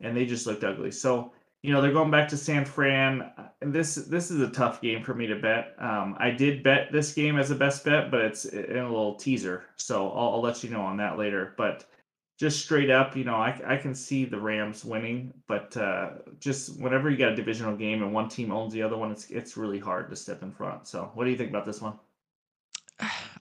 and 0.00 0.16
they 0.16 0.26
just 0.26 0.46
looked 0.46 0.64
ugly. 0.64 0.90
So, 0.90 1.32
you 1.64 1.72
know, 1.72 1.80
they're 1.80 1.92
going 1.92 2.10
back 2.10 2.28
to 2.28 2.36
San 2.36 2.66
Fran. 2.66 3.32
This 3.62 3.94
this 3.94 4.30
is 4.30 4.42
a 4.42 4.50
tough 4.50 4.82
game 4.82 5.02
for 5.02 5.14
me 5.14 5.26
to 5.26 5.36
bet. 5.36 5.74
Um, 5.78 6.14
I 6.20 6.30
did 6.30 6.62
bet 6.62 6.92
this 6.92 7.14
game 7.14 7.38
as 7.38 7.50
a 7.50 7.54
best 7.54 7.86
bet, 7.86 8.10
but 8.10 8.20
it's 8.20 8.44
in 8.44 8.76
a 8.76 8.86
little 8.86 9.14
teaser. 9.14 9.64
So 9.76 10.10
I'll, 10.10 10.34
I'll 10.34 10.42
let 10.42 10.62
you 10.62 10.68
know 10.68 10.82
on 10.82 10.98
that 10.98 11.16
later. 11.16 11.54
But 11.56 11.86
just 12.38 12.62
straight 12.62 12.90
up, 12.90 13.16
you 13.16 13.24
know, 13.24 13.36
I, 13.36 13.58
I 13.66 13.76
can 13.78 13.94
see 13.94 14.26
the 14.26 14.38
Rams 14.38 14.84
winning, 14.84 15.32
but 15.48 15.74
uh, 15.78 16.10
just 16.38 16.78
whenever 16.78 17.08
you 17.08 17.16
got 17.16 17.32
a 17.32 17.36
divisional 17.36 17.74
game 17.74 18.02
and 18.02 18.12
one 18.12 18.28
team 18.28 18.52
owns 18.52 18.74
the 18.74 18.82
other 18.82 18.98
one, 18.98 19.10
it's 19.10 19.30
it's 19.30 19.56
really 19.56 19.78
hard 19.78 20.10
to 20.10 20.16
step 20.16 20.42
in 20.42 20.52
front. 20.52 20.86
So, 20.86 21.12
what 21.14 21.24
do 21.24 21.30
you 21.30 21.36
think 21.38 21.48
about 21.48 21.64
this 21.64 21.80
one? 21.80 21.98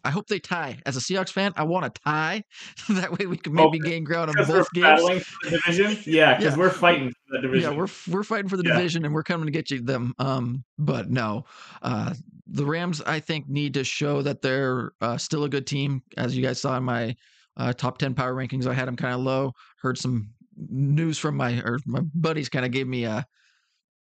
I 0.03 0.12
hope 0.12 0.27
they 0.27 0.39
tie. 0.39 0.79
As 0.86 0.98
a 0.98 1.00
Seahawks 1.00 1.31
fan, 1.31 1.53
I 1.55 1.63
want 1.63 1.86
a 1.86 1.89
tie. 1.89 2.43
that 2.89 3.17
way 3.17 3.25
we 3.25 3.38
can 3.38 3.57
Oh, 3.57 3.69
maybe 3.72 3.79
gain 3.79 4.03
ground 4.03 4.29
on 4.29 4.36
both 4.36 4.72
games. 4.74 4.86
battling 4.86 5.19
for 5.22 5.50
the 5.50 5.57
division, 5.60 5.98
yeah, 6.05 6.38
because 6.38 6.53
Yeah. 6.53 6.60
we're 6.60 6.69
fighting 6.69 7.10
for 7.10 7.38
the 7.38 7.41
division. 7.41 7.72
Yeah, 7.72 7.77
we're 7.77 7.88
we're 8.12 8.24
fighting 8.24 8.50
for 8.50 8.57
the 8.57 8.63
Yeah. 8.63 8.72
division 8.72 9.05
and 9.05 9.13
we're 9.13 9.24
coming 9.24 9.45
to 9.45 9.51
get 9.51 9.72
you 9.72 9.81
them. 9.81 10.13
Um, 10.19 10.63
but 10.77 11.10
no, 11.10 11.45
uh, 11.81 12.13
the 12.48 12.65
Rams 12.65 13.01
I 13.01 13.19
think 13.19 13.48
need 13.48 13.74
to 13.75 13.83
show 13.83 14.22
that 14.22 14.41
they're 14.41 14.91
uh, 15.01 15.17
still 15.17 15.43
a 15.45 15.50
good 15.50 15.65
team. 15.67 16.01
As 16.17 16.36
you 16.36 16.43
guys 16.43 16.60
saw 16.60 16.75
in 16.77 16.83
my 16.83 17.15
uh, 17.55 17.72
top 17.74 17.98
ten 17.98 18.13
power 18.13 18.33
rankings, 18.33 18.67
I 18.67 18.74
had 18.74 18.88
them 18.88 18.95
kind 18.95 19.13
of 19.13 19.22
low. 19.22 19.53
Heard 19.81 19.98
some 19.98 20.31
news 20.57 21.17
from 21.17 21.38
my 21.38 21.62
or 21.62 21.79
my 21.86 22.01
buddies 22.13 22.50
kind 22.50 22.65
of 22.65 22.72
gave 22.72 22.88
me 22.88 23.05
a 23.05 23.25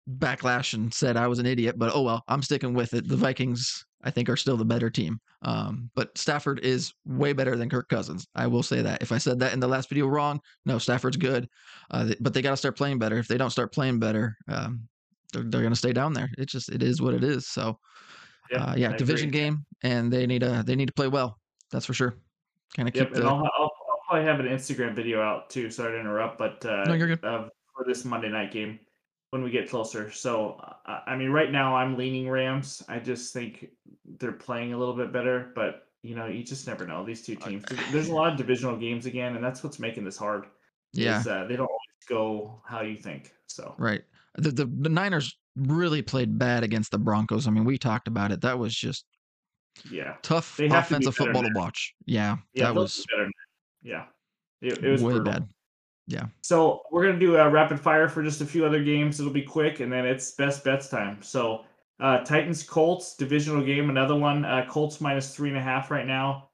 backlash 0.09 0.75
and 0.75 0.93
said 0.95 1.17
I 1.17 1.27
was 1.27 1.39
an 1.39 1.47
idiot. 1.47 1.77
But 1.79 1.93
oh 1.95 2.03
well, 2.03 2.23
I'm 2.29 2.43
sticking 2.43 2.75
with 2.75 2.95
it. 2.95 3.09
The 3.09 3.17
Vikings 3.17 3.85
I 4.07 4.11
think 4.11 4.29
are 4.29 4.37
still 4.37 4.57
the 4.57 4.65
better 4.65 4.89
team. 4.89 5.21
Um, 5.43 5.91
but 5.97 6.17
Stafford 6.17 6.61
is 6.61 6.95
way 7.05 7.33
better 7.33 7.57
than 7.57 7.69
Kirk 7.69 7.89
Cousins. 7.89 8.29
I 8.37 8.47
will 8.47 8.63
say 8.63 8.81
that. 8.81 9.03
If 9.03 9.11
I 9.11 9.19
said 9.19 9.41
that 9.41 9.53
in 9.53 9.59
the 9.59 9.67
last 9.67 9.89
video 9.89 10.07
wrong, 10.07 10.41
no, 10.65 10.79
Stafford's 10.79 11.17
good. 11.17 11.49
Uh, 11.91 12.13
but 12.21 12.33
they 12.33 12.41
got 12.41 12.53
to 12.53 12.57
start 12.57 12.77
playing 12.77 13.01
better. 13.01 13.19
If 13.19 13.27
they 13.27 13.37
don't 13.37 13.51
start 13.51 13.73
playing 13.73 13.99
better, 13.99 14.37
um, 14.49 14.89
they're, 15.33 15.43
they're 15.43 15.61
going 15.61 15.73
to 15.73 15.79
stay 15.79 15.93
down 15.93 16.13
there. 16.13 16.31
It 16.39 16.49
just 16.49 16.69
it 16.71 16.85
is 16.85 17.03
what 17.03 17.15
it 17.15 17.25
is. 17.25 17.49
So 17.49 17.79
Yep, 18.53 18.61
uh, 18.61 18.75
yeah, 18.77 18.91
I 18.91 18.97
division 18.97 19.29
agree. 19.29 19.41
game, 19.41 19.67
and 19.83 20.13
they 20.13 20.25
need 20.25 20.43
to 20.43 20.63
they 20.65 20.77
need 20.77 20.87
to 20.87 20.95
play 20.95 21.09
well. 21.09 21.41
That's 21.73 21.85
for 21.85 21.95
sure. 21.95 22.15
Kind 22.77 22.89
of 22.89 22.95
Yep, 22.95 23.09
keep 23.09 23.17
and 23.17 23.25
the 23.25 23.29
I'll, 23.29 23.39
I'll, 23.39 23.73
I'll 23.91 24.01
probably 24.07 24.25
have 24.25 24.39
an 24.39 24.47
Instagram 24.47 24.95
video 24.95 25.21
out 25.21 25.51
too. 25.51 25.69
Sorry 25.69 25.95
to 25.95 26.01
interrupt, 26.01 26.39
but 26.39 26.65
uh, 26.65 26.85
No, 26.87 26.95
you're 26.95 27.09
good. 27.09 27.21
for 27.21 27.85
this 27.85 28.05
Monday 28.05 28.29
night 28.29 28.53
game 28.53 28.79
when 29.31 29.43
we 29.43 29.51
get 29.51 29.69
closer. 29.69 30.11
So 30.11 30.61
I, 30.87 31.03
I 31.09 31.17
mean, 31.17 31.31
right 31.31 31.51
now 31.51 31.77
I'm 31.77 31.97
leaning 31.97 32.29
Rams. 32.29 32.83
I 32.89 32.99
just 32.99 33.33
think 33.33 33.69
they're 34.19 34.33
playing 34.33 34.73
a 34.73 34.79
little 34.79 34.95
bit 34.95 35.13
better, 35.13 35.53
but 35.55 35.89
you 36.03 36.15
know, 36.15 36.27
you 36.27 36.45
just 36.45 36.67
never 36.67 36.87
know 36.87 37.05
these 37.05 37.23
two 37.23 37.35
teams. 37.35 37.65
There's 37.91 38.09
a 38.09 38.15
lot 38.15 38.31
of 38.31 38.39
divisional 38.39 38.77
games 38.77 39.07
again, 39.07 39.35
and 39.35 39.45
that's 39.45 39.65
what's 39.65 39.79
making 39.79 40.05
this 40.05 40.17
hard. 40.17 40.47
Yeah, 40.93 41.21
Is 41.21 41.27
uh, 41.27 41.45
they 41.49 41.57
don't 41.57 41.67
always 41.67 42.07
go 42.09 42.63
how 42.65 42.83
you 42.83 42.97
think. 42.97 43.33
So 43.47 43.75
right. 43.79 44.03
The, 44.37 44.51
the 44.51 44.67
the 44.67 44.89
Niners 44.89 45.37
really 45.57 46.03
played 46.03 46.39
bad 46.39 46.63
against 46.63 46.91
the 46.91 46.99
Broncos. 46.99 47.49
I 47.49 47.51
mean, 47.51 47.65
we 47.65 47.79
talked 47.79 48.07
about 48.07 48.31
it. 48.31 48.41
That 48.43 48.59
was 48.59 48.75
just 48.75 49.05
yeah, 49.91 50.15
tough 50.23 50.59
have 50.59 50.69
to 50.71 50.79
offensive 50.79 51.17
football 51.17 51.43
to 51.43 51.51
watch. 51.55 51.95
Yeah, 52.05 52.37
yeah, 52.55 52.67
that 52.67 52.75
was 52.75 52.97
do 52.97 53.05
better 53.17 53.31
yeah. 53.83 54.05
It, 54.61 54.83
it 54.83 54.91
was 54.91 55.03
way 55.03 55.15
brutal. 55.15 55.33
bad. 55.33 55.49
So 56.43 56.83
we're 56.91 57.07
gonna 57.07 57.19
do 57.19 57.37
a 57.37 57.49
rapid 57.49 57.81
fire 57.81 58.09
for 58.09 58.23
just 58.23 58.41
a 58.41 58.47
few 58.47 58.65
other 58.65 58.83
games. 58.83 59.19
It'll 59.19 59.33
be 59.33 59.43
quick, 59.43 59.81
and 59.81 59.93
then 59.93 60.07
it's 60.07 60.33
best 60.33 60.65
bets 60.65 60.89
time. 60.89 61.23
So 61.23 61.65
uh, 61.99 62.19
Titans 62.19 62.63
Colts 62.63 63.17
divisional 63.17 63.63
game, 63.63 63.91
another 63.91 64.15
one. 64.15 64.45
Uh, 64.45 64.67
Colts 64.69 65.01
minus 65.01 65.35
three 65.35 65.49
and 65.49 65.59
a 65.59 65.63
half 65.63 65.91
right 65.91 66.07
now. 66.07 66.51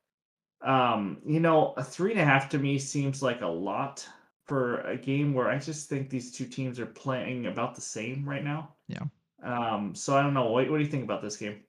Um, 0.62 1.18
you 1.26 1.40
know, 1.40 1.75
a 1.76 1.82
three 1.85 2.12
and 2.12 2.21
a 2.21 2.25
half 2.25 2.49
to 2.50 2.59
me 2.59 2.78
seems 2.78 3.23
like 3.23 3.42
a 3.42 3.47
lot 3.47 4.06
for 4.47 4.80
a 4.82 4.97
game 4.97 5.35
where 5.35 5.49
I 5.49 5.59
just 5.59 5.88
think 5.88 6.09
these 6.09 6.32
two 6.32 6.47
teams 6.47 6.78
are 6.78 6.87
playing 6.87 7.47
about 7.47 7.75
the 7.75 7.80
same 7.80 8.28
right 8.28 8.44
now. 8.44 8.75
Yeah. 8.88 9.04
Um, 9.42 9.94
so 9.94 10.16
I 10.16 10.23
don't 10.23 10.35
know. 10.35 10.50
What, 10.50 10.71
what 10.71 10.78
do 10.78 10.85
you 10.85 10.90
think 10.90 11.04
about 11.04 11.23
this 11.23 11.37
game? 11.37 11.61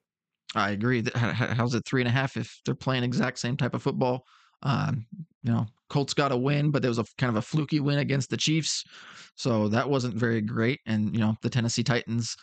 I 0.56 0.72
agree. 0.72 1.04
How's 1.16 1.74
it 1.74 1.86
three 1.86 2.02
and 2.02 2.08
a 2.08 2.12
half 2.12 2.38
if 2.38 2.62
they're 2.66 2.76
playing 2.76 3.04
exact 3.04 3.40
same 3.40 3.58
type 3.58 3.74
of 3.74 3.82
football? 3.82 4.28
Um, 4.62 5.08
you 5.44 5.52
know, 5.52 5.66
Colts 5.90 6.14
got 6.14 6.32
a 6.32 6.38
win, 6.38 6.72
but 6.72 6.82
there 6.82 6.90
was 6.90 7.00
a 7.00 7.06
kind 7.18 7.30
of 7.30 7.36
a 7.36 7.42
fluky 7.42 7.80
win 7.80 8.00
against 8.00 8.30
the 8.30 8.38
Chiefs, 8.38 8.84
so 9.36 9.68
that 9.70 9.90
wasn't 9.90 10.16
very 10.16 10.42
great. 10.42 10.80
And 10.86 11.14
you 11.14 11.20
know, 11.20 11.36
the 11.42 11.50
Tennessee 11.50 11.84
Titans, 11.84 12.36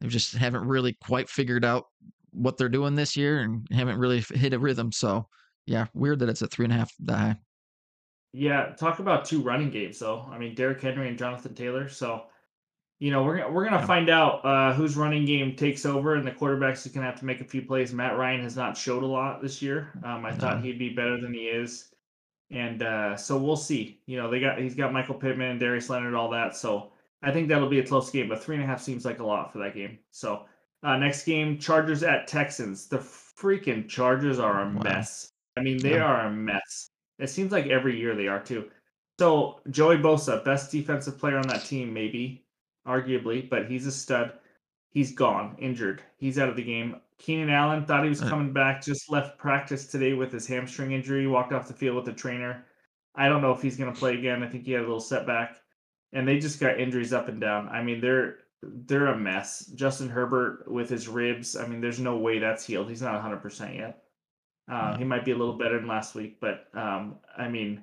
they 0.00 0.08
just 0.08 0.34
haven't 0.34 0.66
really 0.66 0.96
quite 1.04 1.28
figured 1.28 1.64
out 1.64 1.84
what 2.30 2.56
they're 2.56 2.68
doing 2.68 2.94
this 2.94 3.16
year 3.16 3.40
and 3.40 3.66
haven't 3.72 3.98
really 3.98 4.20
hit 4.20 4.52
a 4.54 4.58
rhythm. 4.58 4.92
So 4.92 5.26
yeah, 5.66 5.86
weird 5.94 6.20
that 6.20 6.28
it's 6.28 6.42
at 6.42 6.50
three 6.50 6.64
and 6.64 6.72
a 6.72 6.76
half 6.76 6.92
that 7.00 7.18
high. 7.18 7.36
Yeah, 8.32 8.74
talk 8.74 8.98
about 8.98 9.24
two 9.24 9.42
running 9.42 9.70
games 9.70 9.98
though. 9.98 10.20
I 10.30 10.38
mean, 10.38 10.54
Derrick 10.54 10.80
Henry 10.80 11.08
and 11.08 11.18
Jonathan 11.18 11.54
Taylor. 11.54 11.88
So, 11.88 12.24
you 12.98 13.10
know, 13.10 13.24
we're 13.24 13.50
we're 13.52 13.64
gonna 13.64 13.78
Yeah. 13.78 13.86
find 13.86 14.10
out 14.10 14.44
uh, 14.44 14.74
whose 14.74 14.96
running 14.96 15.24
game 15.24 15.56
takes 15.56 15.86
over, 15.86 16.14
and 16.16 16.26
the 16.26 16.32
quarterbacks 16.32 16.86
is 16.86 16.92
gonna 16.92 17.06
have 17.06 17.18
to 17.20 17.24
make 17.26 17.40
a 17.40 17.44
few 17.44 17.62
plays. 17.62 17.92
Matt 17.94 18.16
Ryan 18.18 18.42
has 18.42 18.56
not 18.56 18.76
showed 18.76 19.02
a 19.02 19.06
lot 19.06 19.42
this 19.42 19.62
year. 19.62 19.92
Um, 20.04 20.24
I 20.26 20.34
thought 20.34 20.62
he'd 20.62 20.78
be 20.78 20.90
better 20.90 21.20
than 21.20 21.32
he 21.34 21.46
is, 21.48 21.92
and 22.50 22.82
uh, 22.82 23.16
so 23.16 23.36
we'll 23.38 23.56
see. 23.56 24.00
You 24.06 24.18
know, 24.18 24.30
they 24.30 24.40
got 24.40 24.58
he's 24.58 24.74
got 24.74 24.92
Michael 24.92 25.14
Pittman 25.16 25.50
and 25.52 25.60
Darius 25.60 25.90
Leonard, 25.90 26.14
all 26.14 26.30
that. 26.30 26.56
So 26.56 26.92
I 27.22 27.32
think 27.32 27.48
that'll 27.48 27.68
be 27.68 27.80
a 27.80 27.86
close 27.86 28.10
game, 28.10 28.28
but 28.28 28.42
three 28.42 28.54
and 28.56 28.64
a 28.64 28.66
half 28.66 28.80
seems 28.82 29.04
like 29.04 29.18
a 29.18 29.24
lot 29.26 29.52
for 29.52 29.58
that 29.58 29.74
game. 29.74 29.98
So 30.10 30.44
uh, 30.82 30.96
next 30.96 31.24
game, 31.24 31.58
Chargers 31.58 32.02
at 32.02 32.28
Texans. 32.28 32.86
The 32.86 32.98
freaking 32.98 33.88
Chargers 33.88 34.38
are 34.38 34.62
a 34.62 34.66
Wow. 34.66 34.82
mess. 34.82 35.32
I 35.56 35.62
mean, 35.62 35.78
they 35.78 35.94
Yeah. 35.94 36.04
are 36.04 36.26
a 36.26 36.30
mess. 36.30 36.90
It 37.18 37.28
seems 37.30 37.50
like 37.52 37.66
every 37.66 37.98
year 37.98 38.14
they 38.14 38.28
are 38.28 38.42
too. 38.42 38.70
So 39.18 39.60
Joey 39.70 39.96
Bosa, 39.96 40.44
best 40.44 40.70
defensive 40.70 41.18
player 41.18 41.38
on 41.38 41.48
that 41.48 41.64
team, 41.64 41.92
maybe, 41.92 42.44
arguably, 42.86 43.48
but 43.48 43.66
he's 43.70 43.86
a 43.86 43.92
stud. 43.92 44.34
He's 44.90 45.12
gone, 45.12 45.56
injured. 45.58 46.02
He's 46.18 46.38
out 46.38 46.48
of 46.50 46.56
the 46.56 46.62
game. 46.62 47.00
Keenan 47.18 47.50
Allen 47.50 47.86
thought 47.86 48.02
he 48.02 48.08
was 48.08 48.20
coming 48.20 48.52
back, 48.52 48.82
just 48.82 49.10
left 49.10 49.38
practice 49.38 49.86
today 49.86 50.12
with 50.12 50.32
his 50.32 50.46
hamstring 50.46 50.92
injury, 50.92 51.26
walked 51.26 51.52
off 51.52 51.68
the 51.68 51.74
field 51.74 51.96
with 51.96 52.04
the 52.04 52.12
trainer. 52.12 52.64
I 53.14 53.28
don't 53.28 53.40
know 53.40 53.52
if 53.52 53.62
he's 53.62 53.76
going 53.76 53.92
to 53.92 53.98
play 53.98 54.14
again. 54.18 54.42
I 54.42 54.48
think 54.48 54.64
he 54.64 54.72
had 54.72 54.82
a 54.82 54.84
little 54.84 55.00
setback. 55.00 55.56
And 56.12 56.28
they 56.28 56.38
just 56.38 56.60
got 56.60 56.78
injuries 56.78 57.12
up 57.12 57.28
and 57.28 57.40
down. 57.40 57.68
I 57.68 57.82
mean, 57.82 58.00
they're 58.00 58.38
they're 58.62 59.06
a 59.06 59.18
mess. 59.18 59.66
Justin 59.74 60.08
Herbert 60.08 60.70
with 60.70 60.88
his 60.88 61.08
ribs, 61.08 61.56
I 61.56 61.66
mean, 61.66 61.80
there's 61.80 62.00
no 62.00 62.16
way 62.16 62.38
that's 62.38 62.64
healed. 62.66 62.88
He's 62.88 63.02
not 63.02 63.22
100% 63.22 63.76
yet. 63.76 64.02
Uh, 64.70 64.92
No. 64.92 64.96
He 64.98 65.04
might 65.04 65.24
be 65.24 65.32
a 65.32 65.36
little 65.36 65.56
better 65.58 65.78
than 65.78 65.88
last 65.88 66.14
week, 66.14 66.38
but 66.40 66.66
um, 66.74 67.16
I 67.36 67.48
mean, 67.48 67.82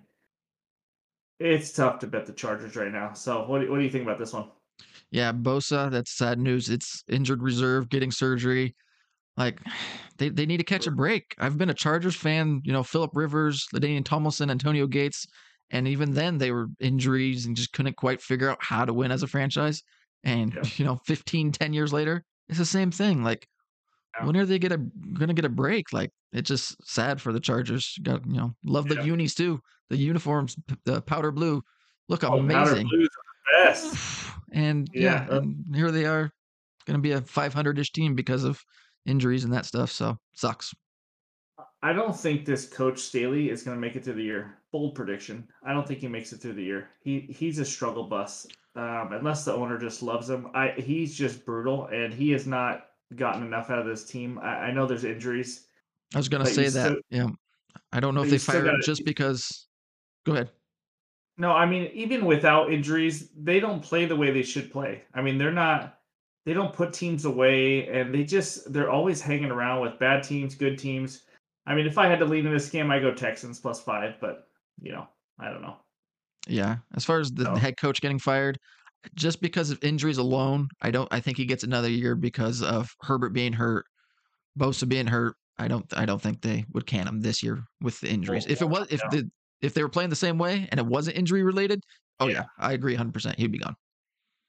it's 1.40 1.72
tough 1.72 2.00
to 2.00 2.08
bet 2.08 2.26
the 2.26 2.34
Chargers 2.34 2.76
right 2.76 2.92
now. 2.92 3.14
So, 3.14 3.46
what 3.46 3.62
do, 3.62 3.72
what 3.72 3.78
do 3.78 3.84
you 3.84 3.90
think 3.90 4.04
about 4.04 4.20
this 4.20 4.34
one? 4.34 4.50
Yeah, 5.12 5.32
Bosa, 5.32 5.92
that's 5.92 6.12
sad 6.12 6.40
news. 6.40 6.70
It's 6.70 7.04
injured 7.08 7.44
reserve, 7.44 7.90
getting 7.90 8.12
surgery. 8.12 8.76
Like 9.38 9.60
they, 10.18 10.30
they 10.30 10.46
need 10.46 10.58
to 10.58 10.64
catch 10.64 10.88
a 10.88 10.92
break. 10.92 11.36
I've 11.40 11.58
been 11.58 11.70
a 11.70 11.74
Chargers 11.74 12.16
fan, 12.16 12.62
you 12.64 12.72
know, 12.72 12.84
Philip 12.84 13.12
Rivers, 13.14 13.66
Ladainian 13.74 14.06
Tomlinson, 14.06 14.50
Antonio 14.50 14.88
Gates, 14.88 15.26
and 15.72 15.88
even 15.88 16.14
then 16.14 16.38
they 16.38 16.52
were 16.52 16.68
injuries 16.80 17.46
and 17.46 17.56
just 17.56 17.74
couldn't 17.74 17.98
quite 17.98 18.22
figure 18.22 18.50
out 18.50 18.60
how 18.62 18.86
to 18.86 18.94
win 18.94 19.12
as 19.12 19.24
a 19.24 19.28
franchise. 19.28 19.82
And 20.24 20.54
Yeah. 20.56 20.62
you 20.78 20.86
know, 20.86 21.00
15, 21.06 21.52
10 21.52 21.74
years 21.74 21.92
later, 21.94 22.24
it's 22.48 22.60
the 22.60 22.66
same 22.66 22.92
thing. 22.92 23.24
Like 23.24 23.48
Yeah. 24.20 24.26
when 24.26 24.38
are 24.38 24.46
they 24.46 24.60
get 24.60 24.72
a 24.72 24.78
gonna 25.14 25.34
get 25.34 25.46
a 25.46 25.50
break? 25.50 25.92
Like 25.94 26.12
it's 26.32 26.48
just 26.50 26.76
sad 26.88 27.22
for 27.22 27.34
the 27.34 27.40
Chargers. 27.40 27.98
Got 28.04 28.26
you 28.26 28.38
know, 28.38 28.52
love 28.64 28.88
the 28.88 28.98
Yeah. 28.98 29.04
unis 29.04 29.34
too. 29.36 29.60
The 29.90 29.98
uniforms, 29.98 30.56
the 30.86 31.02
powder 31.02 31.32
blue, 31.32 31.62
look 32.10 32.24
Oh, 32.24 32.38
powder 32.38 32.40
amazing. 32.40 32.90
best. 33.52 33.96
And 34.56 34.88
yeah, 34.94 35.26
Yeah, 35.28 35.38
and 35.38 35.76
here 35.76 35.90
they 35.92 36.06
are, 36.06 36.30
going 36.86 36.98
to 36.98 37.02
be 37.02 37.12
a 37.12 37.22
500-ish 37.22 37.92
team 37.92 38.14
because 38.14 38.44
of 38.44 38.62
injuries 39.06 39.44
and 39.44 39.54
that 39.54 39.66
stuff. 39.66 39.92
So 39.92 40.18
sucks. 40.34 40.74
I 41.82 41.92
don't 41.94 42.16
think 42.16 42.46
this 42.46 42.68
coach 42.68 43.00
Staley 43.00 43.50
is 43.50 43.64
going 43.64 43.76
to 43.76 43.82
make 43.82 43.96
it 43.96 44.04
through 44.04 44.14
the 44.14 44.24
year. 44.24 44.58
Bold 44.72 44.96
prediction. 44.96 45.48
I 45.66 45.74
don't 45.74 45.88
think 45.88 46.00
he 46.00 46.08
makes 46.08 46.32
it 46.34 46.38
through 46.42 46.54
the 46.54 46.64
year. 46.64 46.90
He 47.04 47.22
he's 47.30 47.60
a 47.60 47.66
struggle 47.66 48.06
bus. 48.06 48.48
Um, 48.76 49.10
unless 49.12 49.46
the 49.46 49.54
owner 49.54 49.78
just 49.78 50.02
loves 50.02 50.28
him. 50.30 50.48
I 50.56 50.70
he's 50.78 51.16
just 51.16 51.46
brutal, 51.46 51.86
and 51.88 52.12
he 52.14 52.32
has 52.32 52.48
not 52.48 52.86
gotten 53.16 53.44
enough 53.44 53.70
out 53.70 53.78
of 53.78 53.86
this 53.86 54.04
team. 54.06 54.40
I, 54.42 54.56
I 54.56 54.72
know 54.72 54.88
there's 54.88 55.04
injuries. 55.04 55.68
I 56.16 56.18
was 56.18 56.28
going 56.30 56.44
to 56.44 56.50
say 56.52 56.70
that. 56.70 56.86
still- 56.88 57.02
Yeah, 57.12 57.28
I 57.92 58.00
don't 58.00 58.16
know 58.16 58.24
if 58.24 58.32
they 58.32 58.38
fired 58.40 58.66
him 58.68 58.80
just 58.84 59.06
because. 59.06 59.68
Go 60.26 60.34
ahead. 60.34 60.50
No, 61.38 61.52
I 61.52 61.66
mean 61.66 61.92
even 61.94 62.26
without 62.26 62.72
injuries, 62.74 63.30
they 63.38 63.60
don't 63.60 63.82
play 63.84 64.06
the 64.06 64.16
way 64.16 64.32
they 64.32 64.44
should 64.44 64.72
play. 64.72 65.04
I 65.14 65.22
mean 65.22 65.38
they're 65.38 65.52
not. 65.52 66.00
They 66.46 66.54
don't 66.54 66.74
put 66.74 66.92
teams 66.92 67.26
away, 67.26 67.88
and 67.88 68.14
they 68.14 68.24
just 68.24 68.72
they're 68.74 68.90
always 68.92 69.22
hanging 69.22 69.52
around 69.52 69.82
with 69.82 69.98
bad 70.00 70.24
teams, 70.24 70.56
good 70.56 70.78
teams. 70.78 71.24
I 71.66 71.74
mean, 71.74 71.88
if 71.88 71.98
I 71.98 72.08
had 72.08 72.20
to 72.20 72.26
lean 72.26 72.46
in 72.46 72.54
this 72.54 72.70
game, 72.70 72.92
I 72.92 73.00
go 73.00 73.14
Texans 73.14 73.60
plus 73.60 73.82
five, 73.82 74.16
but 74.20 74.48
you 74.82 74.92
know, 74.92 75.08
I 75.40 75.50
don't 75.50 75.62
know. 75.62 75.78
Yeah, 76.48 76.78
as 76.96 77.06
far 77.06 77.20
as 77.20 77.32
the 77.32 77.46
So- 77.46 77.56
head 77.56 77.78
coach 77.78 78.02
getting 78.02 78.20
fired, 78.20 78.60
just 79.16 79.42
because 79.42 79.70
of 79.70 79.82
injuries 79.84 80.18
alone, 80.18 80.68
I 80.82 80.92
don't. 80.92 81.08
I 81.14 81.20
think 81.22 81.38
he 81.38 81.46
gets 81.46 81.64
another 81.64 81.90
year 81.90 82.16
because 82.16 82.62
of 82.62 82.94
Herbert 83.02 83.32
being 83.32 83.54
hurt, 83.54 83.86
Bosa 84.60 84.88
being 84.88 85.08
hurt. 85.08 85.36
I 85.58 85.68
don't. 85.68 85.86
I 85.96 86.06
don't 86.06 86.22
think 86.22 86.42
they 86.42 86.66
would 86.74 86.86
can 86.86 87.08
him 87.08 87.22
this 87.22 87.42
year 87.42 87.64
with 87.82 88.00
the 88.02 88.10
oh, 88.10 88.14
injuries. 88.14 88.46
if 88.48 88.62
it 88.62 88.68
was, 88.68 88.88
if 88.90 89.00
yeah. 89.02 89.10
the 89.10 89.32
if 89.62 89.74
they 89.74 89.84
were 89.84 89.90
playing 89.90 90.10
the 90.10 90.16
same 90.16 90.38
way 90.38 90.68
and 90.72 90.80
it 90.80 90.86
wasn't 90.86 91.16
injury 91.16 91.44
related, 91.44 91.82
oh 92.20 92.28
yeah, 92.28 92.34
Yeah. 92.34 92.44
I 92.60 92.74
agree 92.74 92.94
100. 92.94 93.14
percent 93.14 93.40
He'd 93.40 93.52
be 93.52 93.60
gone. 93.60 93.76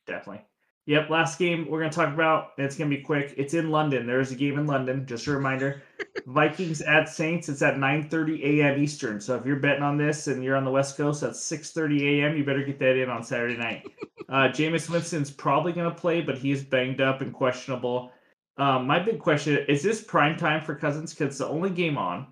Definitely. 0.06 0.44
Yep. 0.86 1.08
Last 1.08 1.38
game 1.38 1.66
we're 1.68 1.80
going 1.80 1.90
to 1.90 1.96
talk 1.96 2.12
about. 2.12 2.50
It's 2.58 2.76
going 2.76 2.90
to 2.90 2.96
be 2.96 3.02
quick. 3.02 3.34
It's 3.38 3.54
in 3.54 3.70
London. 3.70 4.06
There 4.06 4.20
is 4.20 4.32
a 4.32 4.34
game 4.34 4.58
in 4.58 4.66
London. 4.66 5.06
Just 5.06 5.26
a 5.26 5.32
reminder. 5.32 5.82
Vikings 6.26 6.82
at 6.82 7.08
Saints. 7.08 7.48
It's 7.48 7.62
at 7.62 7.76
9:30 7.76 8.42
a.m. 8.42 8.82
Eastern. 8.82 9.20
So 9.20 9.34
if 9.36 9.46
you're 9.46 9.56
betting 9.56 9.82
on 9.82 9.96
this 9.96 10.26
and 10.26 10.44
you're 10.44 10.56
on 10.56 10.64
the 10.64 10.70
West 10.70 10.96
Coast, 10.96 11.22
that's 11.22 11.40
6:30 11.40 12.20
a.m. 12.20 12.36
You 12.36 12.44
better 12.44 12.64
get 12.64 12.78
that 12.80 12.96
in 12.96 13.08
on 13.08 13.22
Saturday 13.22 13.56
night. 13.56 13.86
Uh, 14.26 14.48
Jameis 14.48 14.88
Winston's 14.88 15.30
probably 15.30 15.70
going 15.70 15.88
to 15.88 15.94
play, 15.94 16.22
but 16.22 16.38
he 16.38 16.50
is 16.50 16.64
banged 16.64 17.02
up 17.02 17.20
and 17.20 17.30
questionable. 17.30 18.10
Um, 18.56 18.86
my 18.86 18.98
big 18.98 19.18
question 19.18 19.58
is: 19.68 19.82
This 19.82 20.02
prime 20.02 20.38
time 20.38 20.64
for 20.64 20.74
Cousins? 20.74 21.12
Because 21.12 21.26
it's 21.26 21.38
the 21.38 21.46
only 21.46 21.68
game 21.68 21.98
on 21.98 22.28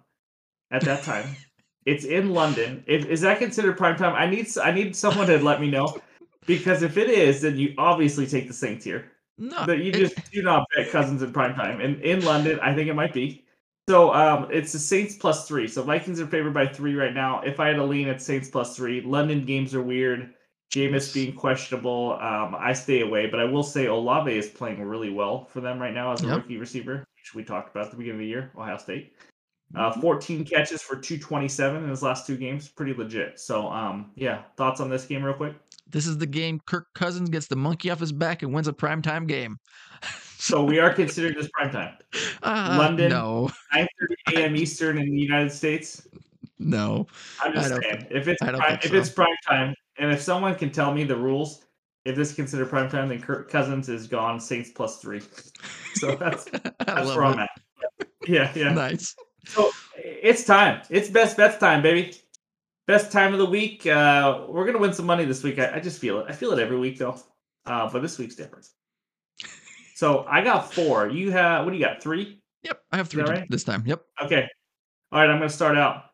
at 0.71 0.81
that 0.83 1.03
time. 1.03 1.37
it's 1.85 2.07
in 2.07 2.31
London. 2.31 2.83
If, 2.87 3.05
is 3.07 3.21
that 3.21 3.39
considered 3.39 3.77
prime 3.77 3.97
time? 3.97 4.15
I 4.15 4.27
need 4.27 4.49
I 4.57 4.73
need 4.73 4.97
someone 4.97 5.27
to 5.27 5.39
let 5.39 5.61
me 5.61 5.71
know. 5.71 6.01
Because 6.47 6.83
if 6.83 6.97
it 6.97 7.09
is, 7.09 7.41
then 7.41 7.57
you 7.57 7.75
obviously 7.79 8.27
take 8.27 8.49
the 8.49 8.55
Saints 8.55 8.85
here. 8.85 9.13
No, 9.39 9.65
But 9.67 9.79
you 9.79 9.91
it- 9.93 9.95
just 9.99 10.31
do 10.33 10.43
not 10.43 10.67
bet 10.75 10.91
Cousins 10.91 11.23
in 11.23 11.33
prime 11.33 11.55
time. 11.55 11.81
And 11.81 12.01
in 12.03 12.25
London, 12.25 12.59
I 12.61 12.75
think 12.75 12.89
it 12.89 12.95
might 12.95 13.13
be. 13.13 13.45
So 13.89 14.13
um, 14.15 14.49
it's 14.51 14.73
the 14.73 14.79
Saints 14.79 15.17
plus 15.17 15.49
three. 15.49 15.67
So 15.67 15.83
Vikings 15.83 16.21
are 16.21 16.27
favored 16.27 16.55
by 16.55 16.67
three 16.67 16.95
right 16.95 17.15
now. 17.15 17.41
If 17.43 17.59
I 17.59 17.69
had 17.69 17.77
to 17.77 17.85
lean, 17.85 18.09
it's 18.09 18.25
Saints 18.25 18.49
plus 18.49 18.77
three. 18.77 19.01
London 19.01 19.45
games 19.45 19.75
are 19.75 19.83
weird. 19.83 20.35
Jameis 20.73 21.13
being 21.13 21.35
questionable. 21.35 22.13
Um, 22.21 22.55
I 22.59 22.73
stay 22.73 23.01
away. 23.01 23.27
But 23.27 23.41
I 23.41 23.45
will 23.45 23.63
say 23.65 23.87
Olave 23.87 24.33
is 24.37 24.49
playing 24.49 24.83
really 24.83 25.11
well 25.11 25.45
for 25.47 25.61
them 25.61 25.79
right 25.81 25.93
now 25.93 26.13
as 26.13 26.23
a 26.23 26.27
Yep. 26.27 26.37
rookie 26.37 26.57
receiver, 26.59 26.99
which 27.17 27.35
we 27.35 27.43
talked 27.45 27.71
about 27.71 27.87
at 27.87 27.91
the 27.91 27.97
beginning 27.97 28.21
of 28.21 28.21
the 28.21 28.29
year, 28.29 28.53
Ohio 28.57 28.77
State. 28.79 29.13
Mm-hmm. 29.75 29.99
Uh, 29.99 30.01
14 30.01 30.45
catches 30.45 30.81
for 30.83 30.97
227 30.97 31.83
in 31.83 31.91
his 31.91 32.03
last 32.03 32.27
two 32.27 32.37
games. 32.37 32.69
Pretty 32.69 32.95
legit. 32.95 33.41
So 33.41 33.67
um, 33.69 34.13
yeah, 34.15 34.43
thoughts 34.57 34.81
on 34.81 34.89
this 34.91 35.05
game 35.07 35.23
real 35.25 35.35
quick? 35.35 35.55
This 35.93 36.07
is 36.07 36.19
the 36.19 36.27
game 36.27 36.61
Kirk 36.67 36.87
Cousins 36.95 37.29
gets 37.29 37.47
the 37.47 37.57
monkey 37.57 37.91
off 37.91 38.01
his 38.01 38.13
back 38.13 38.43
and 38.43 38.53
wins 38.53 38.69
a 38.69 38.73
primetime 38.73 39.27
game. 39.27 39.59
So 40.39 40.65
we 40.65 40.81
are 40.81 40.93
considering 40.93 41.35
this 41.37 41.49
prime 41.53 41.71
time. 41.71 41.95
Uh, 42.43 42.77
London. 42.77 43.09
No, 43.09 43.49
9:30 43.73 43.87
a.m. 44.35 44.57
Eastern 44.57 44.99
in 44.99 45.05
the 45.05 45.21
United 45.21 45.53
States. 45.53 46.07
no. 46.59 47.07
I'm 47.41 47.55
just 47.55 47.69
saying, 47.69 48.07
if 48.11 48.27
it's 48.27 48.43
prime, 48.43 48.61
think 48.61 48.85
if 48.85 48.93
it's 48.93 49.09
prime 49.09 49.29
time, 49.49 49.75
and 49.97 50.11
if 50.11 50.21
someone 50.21 50.57
can 50.57 50.71
tell 50.71 50.93
me 50.93 51.05
the 51.05 51.17
rules, 51.17 51.65
if 52.05 52.17
this 52.17 52.31
is 52.31 52.35
considered 52.35 52.69
prime 52.69 52.91
time, 52.91 53.09
then 53.09 53.23
Kirk 53.23 53.49
Cousins 53.49 53.89
is 53.89 54.09
gone. 54.09 54.41
Saints 54.41 54.71
plus 54.71 54.99
three. 54.99 55.23
So 55.95 56.17
that's 56.21 56.45
that's 56.45 57.07
where 57.07 57.25
I'm 57.25 57.39
at. 57.39 57.51
Yeah, 58.27 58.51
yeah. 58.55 58.73
Nice. 58.73 59.15
So 59.47 59.71
it's 59.97 60.45
time. 60.45 60.83
It's 60.91 61.09
best 61.09 61.37
bets 61.37 61.59
time, 61.59 61.83
baby. 61.83 62.15
Best 62.87 63.13
time 63.13 63.33
of 63.33 63.39
the 63.39 63.47
week. 63.47 63.87
Uh, 63.87 64.47
we're 64.49 64.67
gonna 64.67 64.79
win 64.79 64.93
some 64.93 65.07
money 65.07 65.25
this 65.25 65.43
week. 65.43 65.59
I, 65.59 65.77
I 65.77 65.81
just 65.81 66.01
feel 66.01 66.19
it. 66.21 66.27
I 66.29 66.33
feel 66.33 66.53
it 66.53 66.59
every 66.59 66.79
week 66.79 66.99
though, 66.99 67.17
uh, 67.67 67.89
but 67.91 68.03
this 68.03 68.19
week's 68.19 68.35
different. 68.35 68.69
So 69.95 70.27
I 70.29 70.43
got 70.43 70.73
four. 70.73 71.09
You 71.09 71.31
have 71.31 71.65
what 71.65 71.71
do 71.71 71.77
you 71.77 71.85
got? 71.85 72.03
Three. 72.03 72.41
Yep, 72.65 72.81
I 72.91 72.97
have 72.97 73.09
three 73.09 73.23
right? 73.23 73.47
this 73.49 73.63
time. 73.63 73.85
Yep. 73.87 74.03
Okay. 74.23 74.49
All 75.13 75.21
right, 75.21 75.31
I'm 75.31 75.39
gonna 75.39 75.49
start 75.49 75.79
out. 75.79 76.07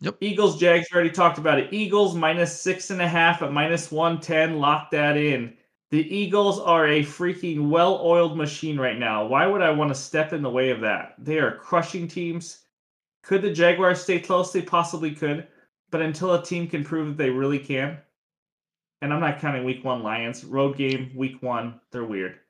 Yep. 0.00 0.16
Eagles, 0.20 0.58
Jags. 0.58 0.86
Already 0.94 1.10
talked 1.10 1.38
about 1.38 1.58
it. 1.58 1.72
Eagles 1.72 2.14
minus 2.14 2.58
six 2.58 2.90
and 2.90 3.02
a 3.02 3.08
half 3.08 3.42
at 3.42 3.52
minus 3.52 3.92
one 3.92 4.18
ten. 4.18 4.58
Lock 4.58 4.90
that 4.92 5.16
in. 5.18 5.54
The 5.90 6.14
Eagles 6.14 6.58
are 6.58 6.88
a 6.88 7.04
freaking 7.04 7.68
well-oiled 7.68 8.36
machine 8.36 8.78
right 8.78 8.98
now. 8.98 9.26
Why 9.26 9.46
would 9.46 9.62
I 9.62 9.70
want 9.70 9.90
to 9.90 9.94
step 9.94 10.32
in 10.32 10.42
the 10.42 10.50
way 10.50 10.70
of 10.70 10.80
that? 10.80 11.14
They 11.18 11.38
are 11.38 11.56
crushing 11.56 12.08
teams. 12.08 12.62
Could 13.22 13.42
the 13.42 13.52
Jaguars 13.52 14.02
stay 14.02 14.18
close? 14.18 14.52
They 14.52 14.62
possibly 14.62 15.14
could. 15.14 15.46
But 15.94 16.02
until 16.02 16.34
a 16.34 16.42
team 16.42 16.66
can 16.66 16.82
prove 16.82 17.06
that 17.06 17.22
they 17.22 17.30
really 17.30 17.60
can, 17.60 17.98
and 19.00 19.14
I'm 19.14 19.20
not 19.20 19.38
counting 19.38 19.62
week 19.62 19.84
one 19.84 20.02
Lions, 20.02 20.44
road 20.44 20.76
game, 20.76 21.12
week 21.14 21.40
one, 21.40 21.80
they're 21.92 22.04
weird. 22.04 22.40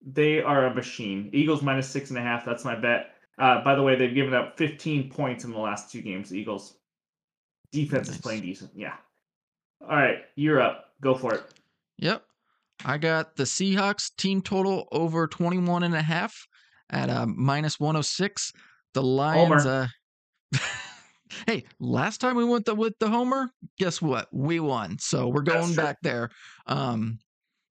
They 0.00 0.40
are 0.40 0.64
a 0.64 0.74
machine. 0.74 1.28
Eagles 1.34 1.60
minus 1.60 1.90
six 1.90 2.08
and 2.08 2.18
a 2.18 2.22
half. 2.22 2.46
That's 2.46 2.64
my 2.64 2.74
bet. 2.74 3.16
Uh, 3.38 3.62
by 3.62 3.74
the 3.74 3.82
way, 3.82 3.96
they've 3.96 4.14
given 4.14 4.32
up 4.32 4.56
15 4.56 5.10
points 5.10 5.44
in 5.44 5.52
the 5.52 5.58
last 5.58 5.92
two 5.92 6.00
games. 6.00 6.34
Eagles 6.34 6.78
defense 7.70 8.08
nice. 8.08 8.16
is 8.16 8.22
playing 8.22 8.40
decent. 8.40 8.70
Yeah. 8.74 8.94
All 9.82 9.88
right, 9.88 10.20
you're 10.36 10.62
up. 10.62 10.86
Go 11.02 11.14
for 11.14 11.34
it. 11.34 11.42
Yep. 11.98 12.24
I 12.86 12.96
got 12.96 13.36
the 13.36 13.44
Seahawks 13.44 14.10
team 14.16 14.40
total 14.40 14.88
over 14.90 15.26
21 15.26 15.82
and 15.82 15.94
a 15.94 16.00
half 16.00 16.46
at 16.88 17.10
a 17.10 17.24
uh, 17.24 17.26
minus 17.26 17.78
106. 17.78 18.54
The 18.94 19.02
Lions 19.02 19.66
uh 19.66 19.86
Hey, 21.46 21.64
last 21.78 22.20
time 22.20 22.36
we 22.36 22.44
went 22.44 22.64
the, 22.64 22.74
with 22.74 22.98
the 22.98 23.08
homer, 23.08 23.50
guess 23.78 24.00
what? 24.02 24.28
We 24.32 24.60
won. 24.60 24.98
So 24.98 25.28
we're 25.28 25.42
going 25.42 25.74
back 25.74 25.96
there. 26.02 26.30
Um 26.66 27.18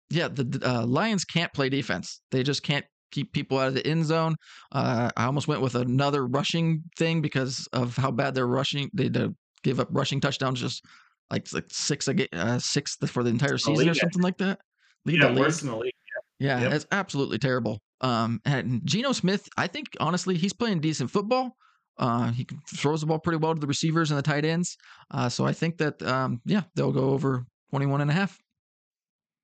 yeah, 0.09 0.27
the, 0.27 0.43
the 0.43 0.67
uh, 0.67 0.85
Lions 0.85 1.23
can't 1.23 1.53
play 1.53 1.69
defense. 1.69 2.21
They 2.31 2.41
just 2.41 2.63
can't 2.63 2.85
keep 3.11 3.31
people 3.31 3.57
out 3.57 3.67
of 3.67 3.73
the 3.73 3.85
end 3.85 4.05
zone. 4.05 4.35
Uh, 4.71 5.09
I 5.15 5.25
almost 5.25 5.47
went 5.47 5.61
with 5.61 5.75
another 5.75 6.25
rushing 6.25 6.83
thing 6.97 7.21
because 7.21 7.67
of 7.73 7.95
how 7.95 8.11
bad 8.11 8.35
they're 8.35 8.47
rushing. 8.47 8.89
They, 8.93 9.09
they 9.09 9.27
give 9.63 9.79
up 9.79 9.89
rushing 9.91 10.19
touchdowns 10.19 10.61
just 10.61 10.83
like 11.29 11.51
like 11.53 11.65
six 11.69 12.07
a 12.07 12.35
uh, 12.35 12.59
six 12.59 12.95
for 13.07 13.23
the 13.23 13.29
entire 13.29 13.57
season 13.57 13.89
or 13.89 13.93
something 13.93 14.21
like 14.21 14.37
that. 14.37 14.59
Lead 15.05 15.21
yeah, 15.21 15.33
worse 15.33 15.61
in 15.61 15.69
the 15.69 15.77
league. 15.77 15.93
Yeah, 16.39 16.57
yeah 16.57 16.63
yep. 16.63 16.73
it's 16.73 16.87
absolutely 16.91 17.37
terrible. 17.37 17.79
Um, 18.01 18.41
and 18.45 18.81
Geno 18.85 19.11
Smith, 19.11 19.47
I 19.57 19.67
think 19.67 19.87
honestly, 19.99 20.37
he's 20.37 20.53
playing 20.53 20.79
decent 20.79 21.11
football. 21.11 21.55
Uh, 21.99 22.31
he 22.31 22.47
throws 22.75 23.01
the 23.01 23.07
ball 23.07 23.19
pretty 23.19 23.37
well 23.37 23.53
to 23.53 23.59
the 23.59 23.67
receivers 23.67 24.09
and 24.09 24.17
the 24.17 24.23
tight 24.23 24.45
ends. 24.45 24.77
Uh, 25.11 25.29
so 25.29 25.45
I 25.45 25.53
think 25.53 25.77
that 25.77 26.01
um, 26.01 26.41
yeah, 26.45 26.63
they'll 26.75 26.93
go 26.93 27.09
over 27.09 27.45
21 27.71 28.01
and 28.01 28.09
a 28.09 28.13
half. 28.13 28.41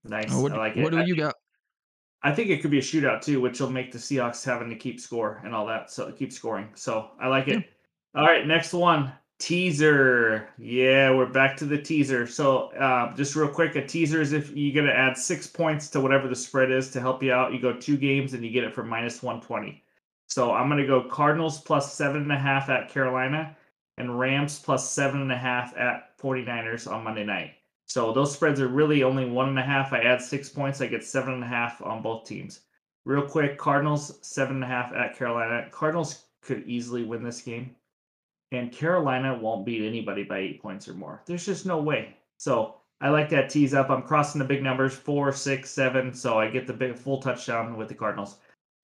Nice. 0.05 0.33
Uh, 0.33 0.39
what, 0.39 0.53
I 0.53 0.57
like 0.57 0.77
it. 0.77 0.83
what 0.83 0.91
do 0.91 0.99
I 0.99 1.03
you 1.03 1.15
got? 1.15 1.35
I 2.23 2.33
think 2.33 2.49
it 2.49 2.61
could 2.61 2.71
be 2.71 2.79
a 2.79 2.81
shootout 2.81 3.21
too, 3.21 3.39
which 3.39 3.59
will 3.59 3.69
make 3.69 3.91
the 3.91 3.99
Seahawks 3.99 4.43
having 4.43 4.69
to 4.69 4.75
keep 4.75 4.99
score 4.99 5.41
and 5.43 5.53
all 5.53 5.65
that. 5.67 5.91
So 5.91 6.11
keep 6.11 6.31
scoring. 6.31 6.69
So 6.73 7.11
I 7.21 7.27
like 7.27 7.47
it. 7.47 7.59
Yeah. 7.59 8.21
All 8.21 8.25
right, 8.25 8.47
next 8.47 8.73
one. 8.73 9.11
Teaser. 9.37 10.47
Yeah, 10.57 11.11
we're 11.11 11.25
back 11.27 11.57
to 11.57 11.65
the 11.65 11.77
teaser. 11.77 12.25
So 12.25 12.69
uh, 12.79 13.13
just 13.15 13.35
real 13.35 13.49
quick, 13.49 13.75
a 13.75 13.85
teaser 13.85 14.21
is 14.21 14.31
if 14.31 14.49
you're 14.55 14.73
gonna 14.73 14.95
add 14.95 15.17
six 15.17 15.45
points 15.45 15.89
to 15.89 15.99
whatever 15.99 16.27
the 16.27 16.35
spread 16.35 16.71
is 16.71 16.89
to 16.91 17.01
help 17.01 17.21
you 17.21 17.33
out. 17.33 17.53
You 17.53 17.59
go 17.59 17.73
two 17.73 17.97
games 17.97 18.33
and 18.33 18.43
you 18.43 18.49
get 18.49 18.63
it 18.63 18.73
for 18.73 18.83
minus 18.83 19.21
one 19.21 19.41
twenty. 19.41 19.83
So 20.35 20.51
I'm 20.51 20.67
gonna 20.67 20.85
go 20.85 21.01
Cardinals 21.01 21.61
plus 21.61 21.93
seven 21.93 22.23
and 22.23 22.31
a 22.33 22.37
half 22.37 22.67
at 22.67 22.89
Carolina 22.89 23.55
and 23.97 24.19
Rams 24.19 24.59
plus 24.59 24.91
seven 24.91 25.21
and 25.21 25.31
a 25.31 25.37
half 25.37 25.73
at 25.77 26.17
49ers 26.19 26.91
on 26.91 27.05
Monday 27.05 27.23
night. 27.23 27.51
So 27.85 28.11
those 28.11 28.33
spreads 28.33 28.59
are 28.59 28.67
really 28.67 29.01
only 29.01 29.23
one 29.23 29.47
and 29.47 29.57
a 29.57 29.63
half. 29.63 29.93
I 29.93 29.99
add 29.99 30.21
six 30.21 30.49
points, 30.49 30.81
I 30.81 30.87
get 30.87 31.05
seven 31.05 31.35
and 31.35 31.43
a 31.45 31.47
half 31.47 31.81
on 31.81 32.01
both 32.01 32.27
teams. 32.27 32.59
Real 33.05 33.21
quick, 33.21 33.57
Cardinals 33.57 34.19
seven 34.27 34.55
and 34.55 34.65
a 34.65 34.67
half 34.67 34.91
at 34.91 35.17
Carolina. 35.17 35.69
Cardinals 35.71 36.25
could 36.41 36.67
easily 36.67 37.05
win 37.05 37.23
this 37.23 37.39
game, 37.39 37.73
and 38.51 38.73
Carolina 38.73 39.39
won't 39.41 39.65
beat 39.65 39.87
anybody 39.87 40.25
by 40.25 40.39
eight 40.39 40.61
points 40.61 40.89
or 40.89 40.95
more. 40.95 41.21
There's 41.25 41.45
just 41.45 41.65
no 41.65 41.81
way. 41.81 42.17
So 42.35 42.75
I 42.99 43.07
like 43.07 43.29
that 43.29 43.49
tease 43.49 43.73
up. 43.73 43.89
I'm 43.89 44.01
crossing 44.01 44.39
the 44.39 44.45
big 44.45 44.61
numbers 44.61 44.95
four, 44.95 45.31
six, 45.31 45.69
seven. 45.69 46.13
So 46.13 46.37
I 46.37 46.49
get 46.49 46.67
the 46.67 46.73
big 46.73 46.97
full 46.97 47.21
touchdown 47.21 47.77
with 47.77 47.87
the 47.87 47.95
Cardinals. 47.95 48.35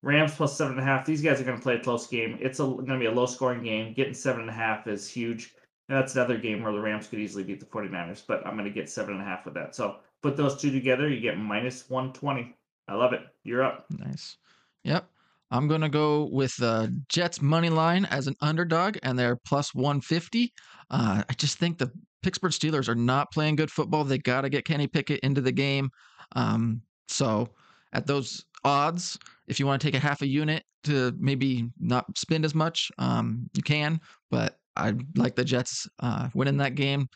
Rams 0.03 0.33
plus 0.35 0.57
seven 0.57 0.73
and 0.73 0.81
a 0.81 0.83
half. 0.83 1.05
These 1.05 1.21
guys 1.21 1.39
are 1.39 1.43
going 1.43 1.57
to 1.57 1.63
play 1.63 1.75
a 1.75 1.79
close 1.79 2.07
game. 2.07 2.37
It's 2.41 2.59
going 2.59 2.85
to 2.85 2.97
be 2.97 3.05
a 3.05 3.11
low 3.11 3.25
scoring 3.27 3.63
game. 3.63 3.93
Getting 3.93 4.13
seven 4.13 4.41
and 4.41 4.49
a 4.49 4.53
half 4.53 4.87
is 4.87 5.07
huge. 5.07 5.53
And 5.89 5.97
that's 5.97 6.15
another 6.15 6.37
game 6.37 6.63
where 6.63 6.71
the 6.71 6.79
Rams 6.79 7.07
could 7.07 7.19
easily 7.19 7.43
beat 7.43 7.59
the 7.59 7.65
49ers, 7.65 8.23
but 8.25 8.45
I'm 8.47 8.53
going 8.53 8.65
to 8.65 8.71
get 8.71 8.89
seven 8.89 9.15
and 9.15 9.21
a 9.21 9.25
half 9.25 9.45
with 9.45 9.53
that. 9.55 9.75
So 9.75 9.97
put 10.23 10.37
those 10.37 10.59
two 10.59 10.71
together, 10.71 11.09
you 11.09 11.19
get 11.19 11.37
minus 11.37 11.89
120. 11.89 12.55
I 12.87 12.95
love 12.95 13.13
it. 13.13 13.21
You're 13.43 13.63
up. 13.63 13.85
Nice. 13.89 14.37
Yep. 14.83 15.07
I'm 15.51 15.67
going 15.67 15.81
to 15.81 15.89
go 15.89 16.29
with 16.31 16.55
the 16.55 16.97
Jets 17.09 17.41
money 17.41 17.69
line 17.69 18.05
as 18.05 18.27
an 18.27 18.35
underdog, 18.39 18.97
and 19.03 19.19
they're 19.19 19.35
plus 19.35 19.75
150. 19.75 20.53
Uh, 20.89 21.23
I 21.29 21.33
just 21.33 21.57
think 21.57 21.77
the 21.77 21.91
Pittsburgh 22.23 22.53
Steelers 22.53 22.87
are 22.87 22.95
not 22.95 23.31
playing 23.31 23.57
good 23.57 23.71
football. 23.71 24.03
They 24.03 24.17
got 24.17 24.41
to 24.41 24.49
get 24.49 24.65
Kenny 24.65 24.87
Pickett 24.87 25.19
into 25.21 25.41
the 25.41 25.51
game. 25.51 25.89
Um, 26.35 26.81
so 27.09 27.49
at 27.91 28.07
those 28.07 28.45
odds, 28.63 29.19
if 29.51 29.59
you 29.59 29.67
want 29.67 29.81
to 29.81 29.85
take 29.85 29.95
a 29.95 29.99
half 29.99 30.21
a 30.21 30.27
unit 30.27 30.63
to 30.85 31.13
maybe 31.19 31.69
not 31.77 32.17
spend 32.17 32.45
as 32.45 32.55
much, 32.55 32.89
um, 32.97 33.49
you 33.53 33.61
can. 33.61 33.99
But 34.31 34.57
I 34.77 34.93
like 35.17 35.35
the 35.35 35.43
Jets 35.43 35.89
uh, 35.99 36.29
winning 36.33 36.55
that 36.57 36.75
game. 36.75 37.09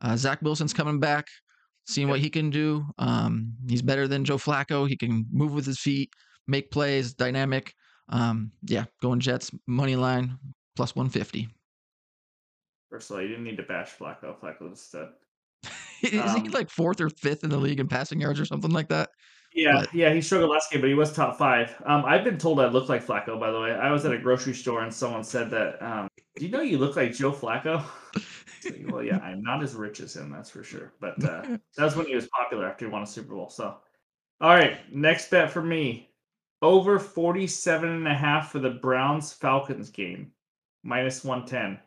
Uh, 0.00 0.16
Zach 0.16 0.40
Wilson's 0.40 0.72
coming 0.72 0.98
back, 0.98 1.26
seeing 1.86 2.08
what 2.08 2.20
he 2.20 2.30
can 2.30 2.48
do. 2.48 2.86
Um, 2.96 3.52
he's 3.68 3.82
better 3.82 4.08
than 4.08 4.24
Joe 4.24 4.38
Flacco. 4.38 4.88
He 4.88 4.96
can 4.96 5.26
move 5.30 5.52
with 5.52 5.66
his 5.66 5.78
feet, 5.78 6.10
make 6.48 6.70
plays, 6.70 7.12
dynamic. 7.12 7.74
Um, 8.08 8.50
yeah, 8.62 8.84
going 9.02 9.20
Jets 9.20 9.50
money 9.66 9.94
line 9.94 10.38
plus 10.76 10.96
150. 10.96 11.48
First 12.90 13.10
of 13.10 13.16
all, 13.16 13.22
you 13.22 13.28
didn't 13.28 13.44
need 13.44 13.58
to 13.58 13.62
bash 13.62 13.90
Flacco. 13.94 14.40
Flacco's 14.40 14.80
stud. 14.80 15.08
Is 16.02 16.18
um, 16.18 16.44
he 16.44 16.48
like 16.48 16.70
fourth 16.70 17.02
or 17.02 17.10
fifth 17.10 17.44
in 17.44 17.50
the 17.50 17.58
league 17.58 17.80
in 17.80 17.88
passing 17.88 18.22
yards 18.22 18.40
or 18.40 18.46
something 18.46 18.70
like 18.70 18.88
that? 18.88 19.10
Yeah, 19.54 19.82
but, 19.82 19.94
yeah, 19.94 20.12
he 20.12 20.20
struggled 20.20 20.50
last 20.50 20.70
game, 20.72 20.80
but 20.80 20.88
he 20.88 20.94
was 20.94 21.12
top 21.12 21.38
five. 21.38 21.80
Um, 21.86 22.04
I've 22.04 22.24
been 22.24 22.38
told 22.38 22.58
I 22.60 22.66
look 22.66 22.88
like 22.88 23.06
Flacco. 23.06 23.38
By 23.38 23.52
the 23.52 23.60
way, 23.60 23.70
I 23.72 23.92
was 23.92 24.04
at 24.04 24.12
a 24.12 24.18
grocery 24.18 24.54
store 24.54 24.82
and 24.82 24.92
someone 24.92 25.22
said 25.22 25.50
that. 25.50 25.80
Um, 25.80 26.08
do 26.36 26.44
you 26.44 26.50
know 26.50 26.60
you 26.60 26.78
look 26.78 26.96
like 26.96 27.12
Joe 27.12 27.30
Flacco? 27.32 27.84
well, 28.90 29.02
yeah, 29.02 29.18
I'm 29.18 29.42
not 29.42 29.62
as 29.62 29.74
rich 29.74 30.00
as 30.00 30.16
him, 30.16 30.30
that's 30.30 30.50
for 30.50 30.64
sure. 30.64 30.92
But 31.00 31.22
uh, 31.24 31.42
that 31.76 31.84
was 31.84 31.94
when 31.96 32.06
he 32.06 32.16
was 32.16 32.28
popular 32.28 32.66
after 32.68 32.86
he 32.86 32.90
won 32.90 33.02
a 33.04 33.06
Super 33.06 33.34
Bowl. 33.34 33.48
So, 33.48 33.76
all 34.40 34.50
right, 34.54 34.78
next 34.94 35.30
bet 35.30 35.50
for 35.52 35.62
me: 35.62 36.10
over 36.62 36.98
47 36.98 37.88
and 37.88 38.08
a 38.08 38.14
half 38.14 38.52
for 38.52 38.58
the 38.58 38.70
Browns 38.70 39.32
Falcons 39.32 39.90
game, 39.90 40.32
minus 40.82 41.24
110. 41.24 41.78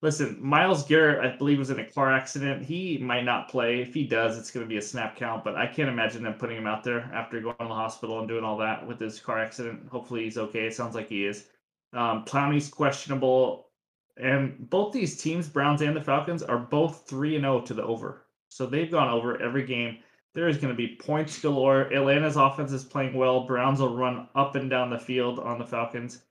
Listen, 0.00 0.38
Myles 0.40 0.84
Garrett, 0.84 1.24
I 1.24 1.36
believe, 1.36 1.58
was 1.58 1.70
in 1.70 1.80
a 1.80 1.90
car 1.90 2.12
accident. 2.12 2.64
He 2.64 2.98
might 2.98 3.24
not 3.24 3.48
play. 3.48 3.80
If 3.80 3.94
he 3.94 4.06
does, 4.06 4.38
it's 4.38 4.50
going 4.52 4.64
to 4.64 4.68
be 4.68 4.76
a 4.76 4.82
snap 4.82 5.16
count, 5.16 5.42
but 5.42 5.56
I 5.56 5.66
can't 5.66 5.88
imagine 5.88 6.22
them 6.22 6.34
putting 6.34 6.56
him 6.56 6.68
out 6.68 6.84
there 6.84 7.10
after 7.12 7.40
going 7.40 7.56
to 7.58 7.64
the 7.64 7.74
hospital 7.74 8.20
and 8.20 8.28
doing 8.28 8.44
all 8.44 8.56
that 8.58 8.86
with 8.86 9.00
his 9.00 9.18
car 9.18 9.40
accident. 9.40 9.88
Hopefully, 9.90 10.22
he's 10.22 10.38
okay. 10.38 10.66
It 10.66 10.74
sounds 10.74 10.94
like 10.94 11.08
he 11.08 11.26
is. 11.26 11.48
Um, 11.92 12.24
Clowney's 12.24 12.68
questionable. 12.68 13.70
And 14.16 14.70
both 14.70 14.92
these 14.92 15.20
teams, 15.20 15.48
Browns 15.48 15.82
and 15.82 15.96
the 15.96 16.00
Falcons, 16.00 16.44
are 16.44 16.58
both 16.58 17.08
3 17.08 17.34
and 17.34 17.44
0 17.44 17.60
to 17.62 17.74
the 17.74 17.84
over. 17.84 18.26
So 18.50 18.66
they've 18.66 18.90
gone 18.90 19.08
over 19.08 19.40
every 19.42 19.66
game. 19.66 19.98
There 20.34 20.48
is 20.48 20.58
going 20.58 20.72
to 20.72 20.76
be 20.76 20.96
points 20.96 21.40
galore. 21.40 21.92
Atlanta's 21.92 22.36
offense 22.36 22.70
is 22.70 22.84
playing 22.84 23.14
well. 23.14 23.46
Browns 23.46 23.80
will 23.80 23.96
run 23.96 24.28
up 24.36 24.54
and 24.54 24.70
down 24.70 24.90
the 24.90 24.98
field 24.98 25.40
on 25.40 25.58
the 25.58 25.66
Falcons. 25.66 26.22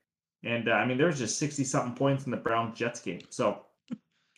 And 0.44 0.70
uh, 0.70 0.74
I 0.74 0.86
mean, 0.86 0.98
there 0.98 1.08
was 1.08 1.18
just 1.18 1.40
60 1.40 1.64
something 1.64 1.96
points 1.96 2.26
in 2.26 2.32
the 2.32 2.38
Browns 2.38 2.78
Jets 2.78 3.00
game. 3.00 3.22
So 3.30 3.64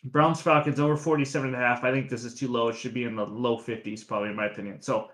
Browns 0.04 0.40
Falcons 0.40 0.80
over 0.80 0.96
47 0.96 1.48
and 1.48 1.56
a 1.56 1.58
half. 1.58 1.84
I 1.84 1.92
think 1.92 2.08
this 2.08 2.24
is 2.24 2.34
too 2.34 2.48
low. 2.48 2.68
It 2.68 2.76
should 2.76 2.94
be 2.94 3.04
in 3.04 3.16
the 3.16 3.26
low 3.26 3.58
50s, 3.58 4.06
probably, 4.06 4.30
in 4.30 4.36
my 4.36 4.46
opinion. 4.46 4.80
So 4.80 5.08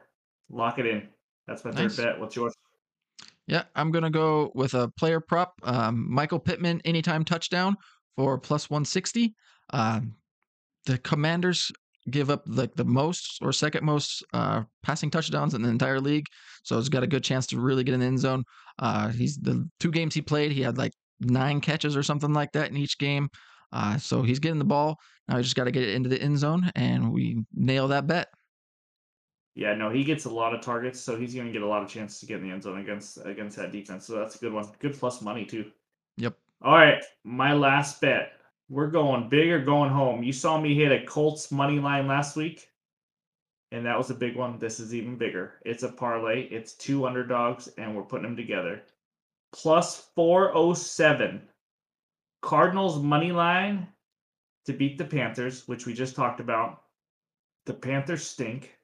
lock 0.49 0.79
it 0.79 0.87
in. 0.87 1.09
That's 1.47 1.65
my 1.65 1.73
nice. 1.73 1.97
third 1.97 2.05
bet. 2.05 2.21
What's 2.21 2.37
yours? 2.37 2.55
Yeah, 3.47 3.65
I'm 3.75 3.91
going 3.91 4.05
to 4.05 4.11
go 4.11 4.51
with 4.55 4.75
a 4.75 4.89
player 4.89 5.21
prop. 5.21 5.55
Um, 5.63 6.13
Michael 6.13 6.41
Pittman, 6.41 6.81
anytime 6.85 7.25
touchdown 7.25 7.77
for 8.17 8.39
plus 8.39 8.71
160. 8.71 9.35
Um, 9.71 10.15
the 10.85 10.99
Commanders 10.99 11.71
give 12.11 12.31
up 12.31 12.43
like 12.47 12.75
the 12.75 12.85
most 12.85 13.39
or 13.43 13.53
second 13.53 13.85
most 13.85 14.25
uh, 14.33 14.63
passing 14.83 15.11
touchdowns 15.11 15.55
in 15.55 15.63
the 15.63 15.69
entire 15.69 16.01
league. 16.01 16.27
So 16.63 16.77
he's 16.77 16.89
got 16.89 17.03
a 17.03 17.07
good 17.07 17.25
chance 17.25 17.47
to 17.49 17.61
really 17.61 17.85
get 17.85 17.95
in 17.95 18.01
the 18.01 18.07
end 18.07 18.19
zone. 18.19 18.45
Uh, 18.79 19.09
he's 19.09 19.37
the 19.37 19.69
two 19.81 19.91
games 19.91 20.15
he 20.15 20.23
played, 20.23 20.53
he 20.53 20.63
had 20.63 20.79
like 20.79 20.93
nine 21.21 21.61
catches 21.61 21.97
or 21.97 22.03
something 22.03 22.33
like 22.33 22.53
that 22.53 22.71
in 22.71 22.77
each 22.77 22.99
game. 22.99 23.29
Uh, 23.73 23.99
so 23.99 24.23
he's 24.23 24.39
getting 24.39 24.59
the 24.59 24.65
ball. 24.65 24.97
Now 25.29 25.37
he 25.37 25.43
just 25.43 25.57
got 25.57 25.65
to 25.65 25.73
get 25.73 25.83
it 25.83 25.95
into 25.95 26.09
the 26.09 26.21
end 26.21 26.39
zone, 26.39 26.71
and 26.77 27.13
we 27.13 27.45
nail 27.53 27.89
that 27.89 28.07
bet. 28.07 28.29
Yeah, 29.55 29.75
no, 29.75 29.91
he 29.91 30.05
gets 30.05 30.27
a 30.27 30.31
lot 30.31 30.55
of 30.55 30.61
targets, 30.61 31.01
so 31.01 31.19
he's 31.19 31.35
going 31.35 31.47
to 31.47 31.53
get 31.53 31.63
a 31.63 31.67
lot 31.67 31.83
of 31.83 31.89
chances 31.89 32.21
to 32.21 32.27
get 32.27 32.39
in 32.41 32.47
the 32.47 32.53
end 32.53 32.63
zone 32.63 32.79
against 32.79 33.19
against 33.25 33.57
that 33.57 33.73
defense. 33.73 34.07
So 34.07 34.15
that's 34.15 34.37
a 34.37 34.39
good 34.39 34.53
one. 34.53 34.67
Good 34.79 34.99
plus 34.99 35.23
money 35.23 35.45
too. 35.45 35.71
Yep. 36.19 36.35
All 36.63 36.75
right, 36.75 37.03
my 37.25 37.55
last 37.55 38.01
bet. 38.01 38.33
We're 38.69 38.91
going 38.91 39.29
big 39.29 39.51
or 39.51 39.61
going 39.61 39.91
home. 39.91 40.23
You 40.23 40.33
saw 40.33 40.61
me 40.61 40.75
hit 40.75 40.93
a 40.93 41.07
Colts 41.07 41.53
money 41.53 41.79
line 41.79 42.07
last 42.07 42.37
week, 42.37 42.69
and 43.73 43.87
that 43.87 43.99
was 43.99 44.11
a 44.11 44.15
big 44.15 44.37
one. 44.37 44.59
This 44.59 44.81
is 44.81 44.95
even 44.95 45.17
bigger. 45.17 45.55
It's 45.65 45.83
a 45.83 45.89
parlay. 45.89 46.43
It's 46.43 46.75
two 46.75 47.07
underdogs, 47.07 47.69
and 47.79 47.95
we're 47.95 48.03
putting 48.03 48.25
them 48.25 48.37
together. 48.37 48.83
Plus 49.53 50.09
407. 50.15 51.43
Cardinals 52.43 53.01
money 53.01 53.33
line 53.33 53.89
to 54.67 54.73
beat 54.73 54.99
the 54.99 55.05
Panthers, 55.05 55.67
which 55.67 55.87
we 55.87 55.95
just 55.95 56.17
talked 56.17 56.41
about. 56.41 56.83
The 57.67 57.75
Panthers 57.75 58.25
stink. 58.25 58.77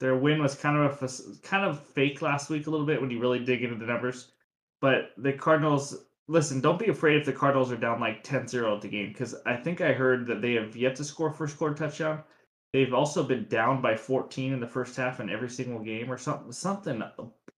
Their 0.00 0.16
win 0.16 0.42
was 0.42 0.54
kind 0.54 0.76
of 0.76 1.02
a 1.02 1.46
kind 1.46 1.64
of 1.64 1.82
fake 1.82 2.20
last 2.20 2.50
week 2.50 2.66
a 2.66 2.70
little 2.70 2.86
bit 2.86 3.00
when 3.00 3.10
you 3.10 3.20
really 3.20 3.44
dig 3.44 3.62
into 3.62 3.76
the 3.76 3.86
numbers. 3.86 4.32
But 4.80 5.12
the 5.16 5.32
Cardinals, 5.32 6.04
listen, 6.28 6.60
don't 6.60 6.78
be 6.78 6.88
afraid 6.88 7.16
if 7.16 7.26
the 7.26 7.32
Cardinals 7.32 7.70
are 7.70 7.76
down 7.76 8.00
like 8.00 8.24
10-0 8.24 8.74
at 8.74 8.80
the 8.80 8.88
game 8.88 9.08
because 9.08 9.34
I 9.46 9.56
think 9.56 9.80
I 9.80 9.92
heard 9.92 10.26
that 10.26 10.40
they 10.40 10.54
have 10.54 10.76
yet 10.76 10.96
to 10.96 11.04
score 11.04 11.30
first 11.30 11.58
quarter 11.58 11.74
touchdown. 11.74 12.22
They've 12.72 12.94
also 12.94 13.22
been 13.22 13.46
down 13.48 13.80
by 13.80 13.96
14 13.96 14.52
in 14.52 14.60
the 14.60 14.66
first 14.66 14.96
half 14.96 15.20
in 15.20 15.30
every 15.30 15.50
single 15.50 15.78
game 15.78 16.10
or 16.10 16.18
something 16.18 16.50
something 16.50 17.02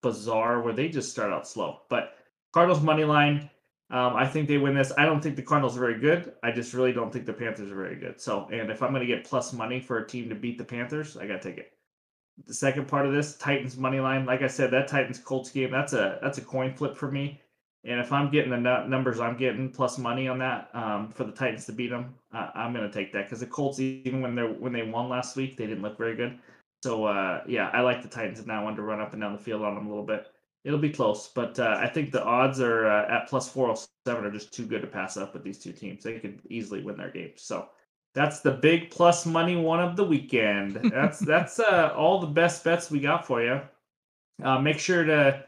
bizarre 0.02 0.61
where 0.61 0.74
they 0.74 0.88
just 0.88 1.11
start 1.11 1.33
out 1.33 1.48
slow. 1.48 1.81
But 1.88 2.18
Cardinals 2.52 2.83
money 2.83 3.05
line, 3.05 3.50
um, 3.90 4.14
I 4.16 4.26
think 4.26 4.48
they 4.48 4.59
win 4.59 4.74
this. 4.74 4.92
I 4.98 5.07
don't 5.07 5.22
think 5.22 5.37
the 5.37 5.42
Cardinals 5.42 5.76
are 5.76 5.81
very 5.81 5.98
good. 5.98 6.35
I 6.42 6.50
just 6.50 6.74
really 6.74 6.92
don't 6.92 7.12
think 7.12 7.24
the 7.24 7.33
Panthers 7.33 7.70
are 7.70 7.76
very 7.76 7.96
good. 7.96 8.20
So, 8.20 8.48
and 8.52 8.70
if 8.70 8.83
I'm 8.83 8.90
going 8.90 9.00
to 9.00 9.07
get 9.07 9.24
plus 9.24 9.52
money 9.52 9.81
for 9.81 9.98
a 9.98 10.07
team 10.07 10.29
to 10.29 10.35
beat 10.35 10.59
the 10.59 10.64
Panthers, 10.64 11.16
I 11.16 11.26
got 11.26 11.40
to 11.40 11.48
take 11.48 11.59
it. 11.59 11.72
The 12.46 12.52
second 12.52 12.88
part 12.88 13.07
of 13.07 13.12
this 13.12 13.37
Titans 13.37 13.79
money 13.79 14.00
line, 14.00 14.26
like 14.26 14.42
I 14.42 14.48
said, 14.48 14.70
that 14.72 14.88
Titans 14.88 15.18
Colts 15.18 15.50
game, 15.50 15.70
that's 15.70 15.94
a 15.94 16.18
that's 16.20 16.37
a 16.37 16.42
coin 16.42 16.74
flip 16.74 16.94
for 16.94 17.11
me. 17.11 17.40
And 17.85 18.01
if 18.01 18.11
I'm 18.12 18.31
getting 18.31 18.51
the 18.51 18.85
numbers 18.87 19.21
I'm 19.21 19.37
getting 19.37 19.71
plus 19.71 19.97
money 19.97 20.27
on 20.27 20.39
that 20.41 20.71
um, 20.75 21.12
for 21.12 21.25
the 21.25 21.33
Titans 21.33 21.67
to 21.67 21.73
beat 21.73 21.91
them, 21.91 22.15
uh, 22.35 22.51
I'm 22.55 22.73
going 22.73 22.89
to 22.89 22.93
take 22.93 23.12
that 23.12 23.27
because 23.27 23.41
the 23.41 23.47
Colts, 23.47 23.79
even 23.79 24.21
when 24.21 24.35
they 24.35 24.43
when 24.43 24.73
they 24.73 24.83
won 24.83 25.09
last 25.09 25.37
week, 25.37 25.57
they 25.57 25.67
didn't 25.67 25.83
look 25.83 25.97
very 25.97 26.17
good. 26.17 26.39
So 26.83 27.05
uh, 27.05 27.43
yeah, 27.47 27.71
I 27.73 27.81
like 27.81 28.03
the 28.03 28.09
Titans 28.09 28.41
in 28.41 28.47
that 28.49 28.62
one 28.62 28.75
to 28.77 28.83
run 28.83 29.01
up 29.01 29.12
and 29.12 29.23
down 29.23 29.33
the 29.33 29.39
field 29.39 29.62
on 29.62 29.75
them 29.75 29.87
a 29.87 29.89
little 29.89 30.05
bit 30.05 30.27
it'll 30.67 30.81
be 30.81 30.91
close, 30.91 31.31
but 31.33 31.59
uh, 31.61 31.79
I 31.81 31.87
think 31.87 32.11
the 32.11 32.25
odds 32.25 32.61
are 32.61 32.89
uh, 32.89 33.09
at 33.09 33.29
plus 33.29 33.49
407 33.49 34.25
are 34.25 34.33
just 34.33 34.53
too 34.53 34.67
good 34.67 34.81
to 34.81 34.89
pass 34.89 35.17
up 35.17 35.33
with 35.33 35.45
these 35.45 35.61
two 35.61 35.73
teams. 35.73 36.03
They 36.03 36.19
could 36.19 36.41
easily 36.51 36.83
win 36.83 36.97
their 36.97 37.12
games. 37.12 37.43
So 37.43 37.69
that's 38.15 38.41
the 38.41 38.51
big 38.51 38.91
plus 38.91 39.25
money 39.27 39.55
one 39.55 39.79
of 39.79 39.95
the 39.95 40.03
weekend. 40.03 40.81
That's 40.93 41.19
that's 41.35 41.61
uh, 41.61 41.95
all 41.97 42.19
the 42.19 42.27
best 42.27 42.65
bets 42.65 42.91
we 42.91 42.99
got 42.99 43.25
for 43.25 43.41
you. 43.43 43.61
Uh, 44.43 44.59
make 44.59 44.81
sure 44.81 45.05
to 45.05 45.45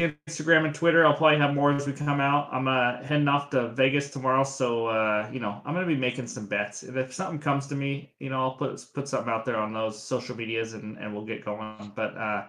Instagram 0.00 0.64
and 0.64 0.74
Twitter. 0.74 1.06
I'll 1.06 1.16
probably 1.16 1.38
have 1.38 1.54
more 1.54 1.72
as 1.72 1.86
we 1.86 1.92
come 1.92 2.20
out. 2.20 2.48
I'm 2.52 2.68
uh, 2.68 3.02
heading 3.02 3.28
off 3.28 3.50
to 3.50 3.68
Vegas 3.68 4.10
tomorrow, 4.10 4.44
so 4.44 4.86
uh, 4.86 5.28
you 5.32 5.40
know 5.40 5.60
I'm 5.64 5.74
gonna 5.74 5.86
be 5.86 5.96
making 5.96 6.26
some 6.26 6.46
bets. 6.46 6.82
And 6.82 6.96
if 6.96 7.12
something 7.12 7.38
comes 7.38 7.66
to 7.68 7.74
me, 7.74 8.12
you 8.18 8.30
know 8.30 8.40
I'll 8.40 8.56
put 8.56 8.84
put 8.94 9.08
something 9.08 9.32
out 9.32 9.44
there 9.44 9.56
on 9.56 9.72
those 9.72 10.02
social 10.02 10.36
medias 10.36 10.74
and, 10.74 10.98
and 10.98 11.14
we'll 11.14 11.24
get 11.24 11.44
going. 11.44 11.92
But 11.94 12.16
uh, 12.16 12.46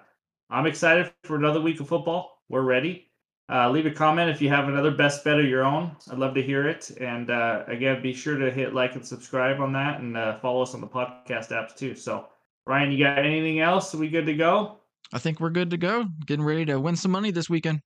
I'm 0.50 0.66
excited 0.66 1.12
for 1.24 1.36
another 1.36 1.62
week 1.62 1.80
of 1.80 1.88
football. 1.88 2.44
We're 2.50 2.62
ready. 2.62 3.08
Uh, 3.52 3.70
leave 3.70 3.86
a 3.86 3.92
comment 3.92 4.30
if 4.30 4.42
you 4.42 4.48
have 4.48 4.70
another 4.70 4.92
best 4.92 5.26
bet 5.26 5.38
of 5.38 5.46
your 5.46 5.66
own. 5.66 5.96
I'd 6.10 6.18
love 6.18 6.34
to 6.36 6.42
hear 6.42 6.70
it. 6.70 6.90
And 7.02 7.30
uh, 7.30 7.64
again, 7.68 8.02
be 8.02 8.14
sure 8.14 8.38
to 8.38 8.50
hit 8.50 8.74
like 8.74 8.96
and 8.96 9.06
subscribe 9.06 9.60
on 9.60 9.74
that 9.74 10.00
and 10.00 10.16
uh, 10.16 10.40
follow 10.40 10.62
us 10.62 10.74
on 10.74 10.80
the 10.80 10.88
podcast 10.88 11.50
apps 11.50 11.76
too. 11.76 11.96
So, 11.96 12.28
Ryan, 12.66 12.94
you 12.94 13.04
got 13.04 13.20
anything 13.20 13.60
else? 13.60 13.94
Are 13.94 13.98
we 13.98 14.10
good 14.10 14.26
to 14.28 14.34
go? 14.34 14.81
I 15.14 15.20
think 15.20 15.40
we're 15.40 15.50
good 15.50 15.70
to 15.72 15.78
go. 15.78 16.06
Getting 16.26 16.46
ready 16.46 16.66
to 16.66 16.80
win 16.80 16.96
some 16.96 17.12
money 17.12 17.32
this 17.32 17.50
weekend. 17.50 17.82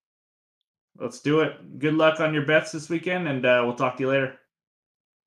Let's 0.97 1.19
do 1.19 1.41
it. 1.41 1.79
Good 1.79 1.95
luck 1.95 2.19
on 2.19 2.33
your 2.33 2.45
bets 2.45 2.71
this 2.71 2.89
weekend, 2.89 3.27
and 3.27 3.45
uh, 3.45 3.61
we'll 3.65 3.75
talk 3.75 3.97
to 3.97 4.03
you 4.03 4.09
later. 4.09 4.37